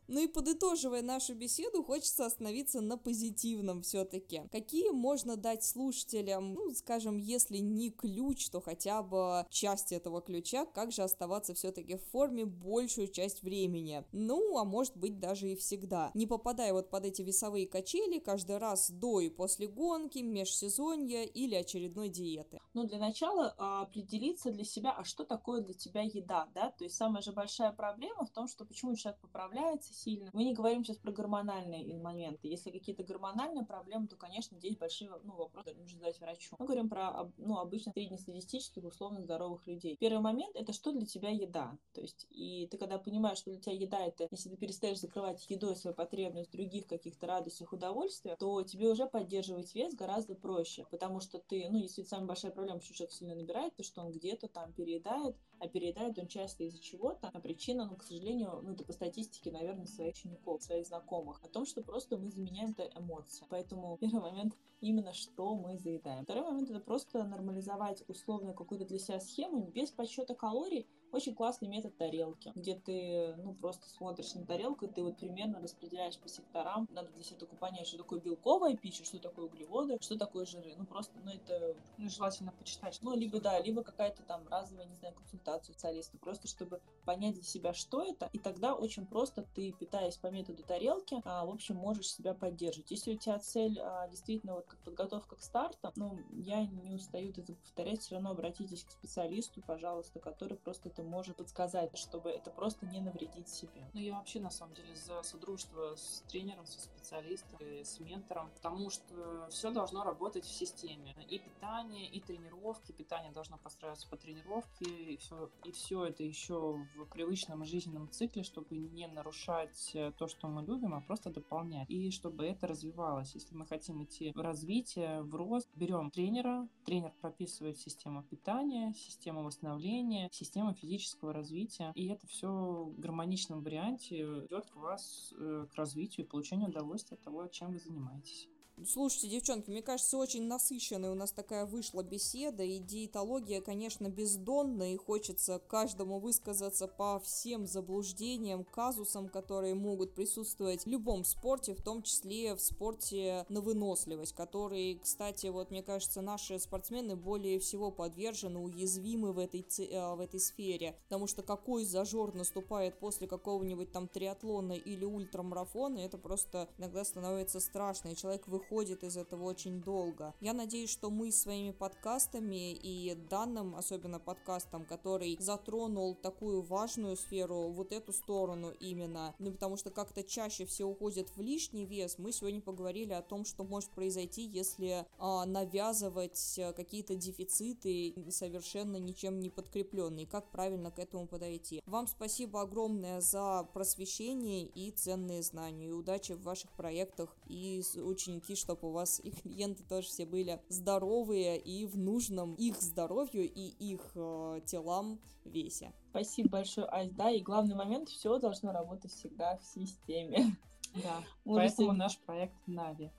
[0.10, 4.42] Ну и подытоживая нашу беседу, хочется остановиться на позитивном все-таки.
[4.52, 10.66] Какие можно дать слушателям, ну, скажем, если не ключ, то хотя бы часть этого ключа,
[10.66, 14.04] как же оставаться все-таки в форме большую часть времени.
[14.12, 16.10] Ну, а может быть даже и всегда.
[16.16, 21.54] Не попадая вот под эти весовые качели каждый раз до и после гонки, межсезонья или
[21.54, 22.60] очередной диеты.
[22.74, 26.72] Ну, для начала а, определиться для себя, а что такое для тебя еда, да?
[26.72, 30.30] То есть самая же большая проблема в том, что почему человек поправляется, сильно.
[30.34, 32.48] Мы не говорим сейчас про гормональные моменты.
[32.48, 36.56] Если какие-то гормональные проблемы, то, конечно, здесь большие ну, вопросы нужно задать врачу.
[36.58, 39.98] Мы говорим про ну, обычно среднестатистических, условно здоровых людей.
[40.00, 41.78] Первый момент— это что для тебя еда.
[41.94, 45.46] То есть, и ты когда понимаешь, что для тебя еда— это, если ты перестаешь закрывать
[45.50, 51.20] едой свою потребность других каких-то радостях, удовольствиях, то тебе уже поддерживать вес гораздо проще, потому
[51.20, 54.48] что ты, ну, если самая большая проблема, что человек сильно набирает, то что он где-то
[54.48, 58.84] там переедает, а переедает он часто из-за чего-то, а причина, ну, к сожалению, ну, это
[58.84, 63.46] по статистике, наверное, своих учеников, своих знакомых, о том, что просто мы заменяем это эмоции.
[63.50, 66.24] Поэтому первый момент именно что мы заедаем.
[66.24, 71.68] Второй момент это просто нормализовать условно какую-то для себя схему без подсчета калорий, очень классный
[71.68, 76.28] метод тарелки, где ты, ну, просто смотришь на тарелку, и ты вот примерно распределяешь по
[76.28, 76.88] секторам.
[76.92, 80.74] Надо для себя только понять, что такое белковая пища, что такое углеводы, что такое жиры.
[80.78, 81.76] Ну, просто, ну, это...
[81.98, 83.00] Ну, желательно почитать.
[83.02, 87.44] Ну, либо, да, либо какая-то там разовая, не знаю, консультация специалиста, просто чтобы понять для
[87.44, 91.76] себя, что это, и тогда очень просто ты, питаясь по методу тарелки, а, в общем,
[91.76, 92.92] можешь себя поддерживать.
[92.92, 97.32] Если у тебя цель а, действительно вот как подготовка к старту, ну, я не устаю
[97.32, 102.52] это повторять, все равно обратитесь к специалисту, пожалуйста, который просто это может подсказать, чтобы это
[102.52, 103.88] просто не навредить себе.
[103.94, 108.90] Ну, я вообще, на самом деле, за содружество с тренером, со специалистом, с ментором, потому
[108.90, 111.16] что все должно работать в системе.
[111.30, 112.92] И питание, и тренировки.
[112.92, 118.44] Питание должно постраиваться по тренировке, и все, и все это еще в привычном жизненном цикле,
[118.44, 121.90] чтобы не нарушать э, то, что мы любим, а просто дополнять.
[121.90, 123.34] И чтобы это развивалось.
[123.36, 129.44] Если мы хотим идти в развитие, в рост, берем тренера, тренер прописывает систему питания, систему
[129.44, 131.92] восстановления, систему физического физического развития.
[131.96, 137.22] И это все в гармоничном варианте ведет вас э, к развитию и получению удовольствия от
[137.22, 138.50] того, чем вы занимаетесь.
[138.88, 144.94] Слушайте, девчонки, мне кажется, очень насыщенная у нас такая вышла беседа, и диетология, конечно, бездонная,
[144.94, 151.82] и хочется каждому высказаться по всем заблуждениям, казусам, которые могут присутствовать в любом спорте, в
[151.82, 157.92] том числе в спорте на выносливость, который, кстати, вот мне кажется, наши спортсмены более всего
[157.92, 163.92] подвержены, уязвимы в этой, э, в этой сфере, потому что какой зажор наступает после какого-нибудь
[163.92, 169.46] там триатлона или ультрамарафона, это просто иногда становится страшно, и человек выходит выходит из этого
[169.46, 170.34] очень долго.
[170.42, 177.70] Я надеюсь, что мы своими подкастами и данным, особенно подкастом, который затронул такую важную сферу,
[177.70, 182.32] вот эту сторону именно, ну потому что как-то чаще все уходят в лишний вес, мы
[182.32, 189.50] сегодня поговорили о том, что может произойти, если а, навязывать какие-то дефициты совершенно ничем не
[189.50, 191.82] подкрепленные, как правильно к этому подойти.
[191.86, 198.56] Вам спасибо огромное за просвещение и ценные знания, и удачи в ваших проектах и ученики
[198.60, 203.68] чтобы у вас и клиенты тоже все были здоровые и в нужном их здоровью и
[203.80, 205.94] их э, телам весе.
[206.12, 207.10] Спасибо большое, Ась.
[207.12, 210.56] Да, и главный момент, все должно работать всегда в системе.
[210.96, 213.12] Да, поэтому наш проект Нави.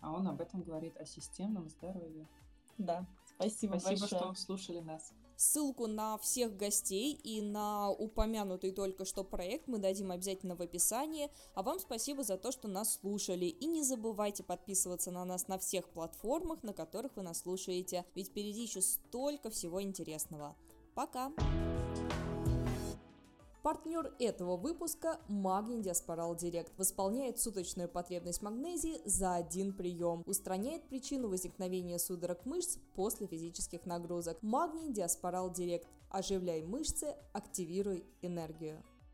[0.00, 2.26] А он об этом говорит, о системном здоровье.
[2.78, 4.20] Да, спасибо, спасибо большое.
[4.20, 5.12] что слушали нас.
[5.36, 11.30] Ссылку на всех гостей и на упомянутый только что проект мы дадим обязательно в описании.
[11.54, 13.44] А вам спасибо за то, что нас слушали.
[13.44, 18.06] И не забывайте подписываться на нас на всех платформах, на которых вы нас слушаете.
[18.14, 20.56] Ведь впереди еще столько всего интересного.
[20.94, 21.30] Пока!
[23.66, 26.72] Партнер этого выпуска– Магний Диаспорал Директ.
[26.78, 30.22] Восполняет суточную потребность магнезии за один прием.
[30.24, 34.40] Устраняет причину возникновения судорог мышц после физических нагрузок.
[34.40, 35.88] Магний Диаспорал Директ.
[36.10, 38.84] Оживляй мышцы, активируй энергию.